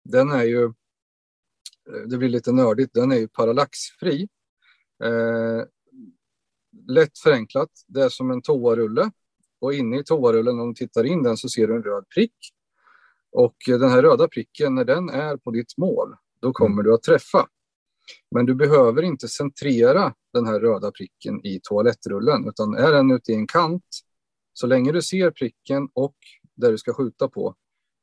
den 0.04 0.30
är 0.30 0.44
ju, 0.44 0.64
eh, 0.64 2.02
det 2.06 2.18
blir 2.18 2.28
lite 2.28 2.52
nördigt, 2.52 2.94
den 2.94 3.12
är 3.12 3.16
ju 3.16 3.28
parallaxfri. 3.28 4.28
Eh, 5.04 5.64
lätt 6.88 7.18
förenklat, 7.18 7.70
det 7.86 8.02
är 8.02 8.08
som 8.08 8.30
en 8.30 8.42
toarulle 8.42 9.10
och 9.60 9.74
inne 9.74 9.98
i 9.98 10.04
toarullen, 10.04 10.60
om 10.60 10.68
du 10.68 10.74
tittar 10.74 11.04
in 11.04 11.22
den 11.22 11.36
så 11.36 11.48
ser 11.48 11.66
du 11.66 11.76
en 11.76 11.82
röd 11.82 12.04
prick 12.14 12.34
och 13.32 13.56
den 13.66 13.90
här 13.90 14.02
röda 14.02 14.28
pricken, 14.28 14.74
när 14.74 14.84
den 14.84 15.08
är 15.08 15.36
på 15.36 15.50
ditt 15.50 15.76
mål, 15.76 16.14
då 16.40 16.52
kommer 16.52 16.72
mm. 16.72 16.84
du 16.84 16.94
att 16.94 17.02
träffa. 17.02 17.46
Men 18.30 18.46
du 18.46 18.54
behöver 18.54 19.02
inte 19.02 19.28
centrera 19.28 20.14
den 20.32 20.46
här 20.46 20.60
röda 20.60 20.90
pricken 20.90 21.46
i 21.46 21.60
toalettrullen, 21.62 22.48
utan 22.48 22.74
är 22.74 22.92
den 22.92 23.10
ute 23.10 23.32
i 23.32 23.34
en 23.34 23.46
kant, 23.46 23.86
så 24.52 24.66
länge 24.66 24.92
du 24.92 25.02
ser 25.02 25.30
pricken 25.30 25.88
och 25.92 26.16
där 26.54 26.70
du 26.70 26.78
ska 26.78 26.94
skjuta 26.94 27.28
på, 27.28 27.54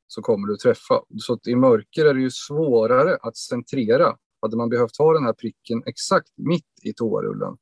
så 0.08 0.22
kommer 0.22 0.48
du 0.48 0.58
träffa. 0.58 1.02
Så 1.20 1.40
i 1.48 1.56
mörker 1.56 2.06
är 2.06 2.14
det 2.14 2.22
ju 2.22 2.32
svårare 2.32 3.18
att 3.22 3.38
centrera. 3.38 4.18
Hade 4.42 4.58
man 4.58 4.70
behövt 4.70 4.98
ha 4.98 5.14
den 5.14 5.24
här 5.24 5.34
pricken 5.34 5.84
exakt 5.86 6.34
mitt 6.36 6.66
i 6.82 6.94
toarullen, 6.94 7.58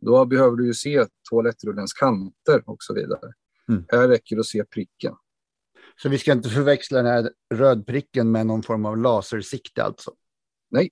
då 0.00 0.24
behöver 0.24 0.56
du 0.56 0.66
ju 0.66 0.74
se 0.74 1.06
toalettrullens 1.30 1.92
kanter 1.92 2.62
och 2.66 2.76
så 2.78 2.94
vidare. 2.94 3.32
Mm. 3.68 3.84
Här 3.88 4.08
räcker 4.08 4.36
det 4.36 4.40
att 4.40 4.46
se 4.46 4.64
pricken. 4.64 5.14
Så 6.02 6.08
vi 6.08 6.18
ska 6.18 6.32
inte 6.32 6.48
förväxla 6.48 7.02
den 7.02 7.06
här 7.06 7.30
rödpricken 7.54 8.30
med 8.30 8.46
någon 8.46 8.62
form 8.62 8.86
av 8.86 8.98
lasersikte 8.98 9.84
alltså? 9.84 10.12
Nej, 10.70 10.90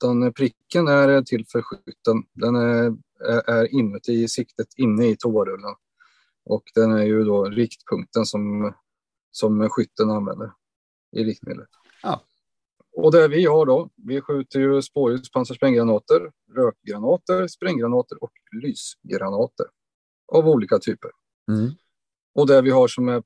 den 0.00 0.32
pricken 0.32 0.88
är 0.88 1.22
till 1.22 1.46
för 1.52 1.62
skytten. 1.62 2.22
Den 2.32 2.56
är, 2.56 2.96
är 3.46 3.74
inuti 3.74 4.28
siktet 4.28 4.68
inne 4.76 5.06
i 5.06 5.16
toarullen. 5.16 5.74
Och 6.44 6.62
den 6.74 6.92
är 6.92 7.04
ju 7.04 7.24
då 7.24 7.44
riktpunkten 7.44 8.26
som, 8.26 8.74
som 9.30 9.68
skytten 9.68 10.10
använder 10.10 10.52
i 11.16 11.24
riktmedlet. 11.24 11.68
Ja. 12.02 12.24
Och 12.92 13.12
det 13.12 13.28
vi 13.28 13.46
har 13.46 13.66
då, 13.66 13.90
vi 13.96 14.20
skjuter 14.20 14.60
ju 14.60 14.82
spårljuspansarspränggranater, 14.82 16.32
rökgranater, 16.56 17.46
spränggranater 17.46 18.24
och 18.24 18.32
lysgranater 18.62 19.66
av 20.32 20.48
olika 20.48 20.78
typer. 20.78 21.10
Mm. 21.48 21.70
Och 22.34 22.46
det 22.46 22.62
vi 22.62 22.70
har 22.70 22.88
som 22.88 23.08
är 23.08 23.22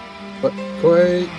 Hej! 0.83 1.29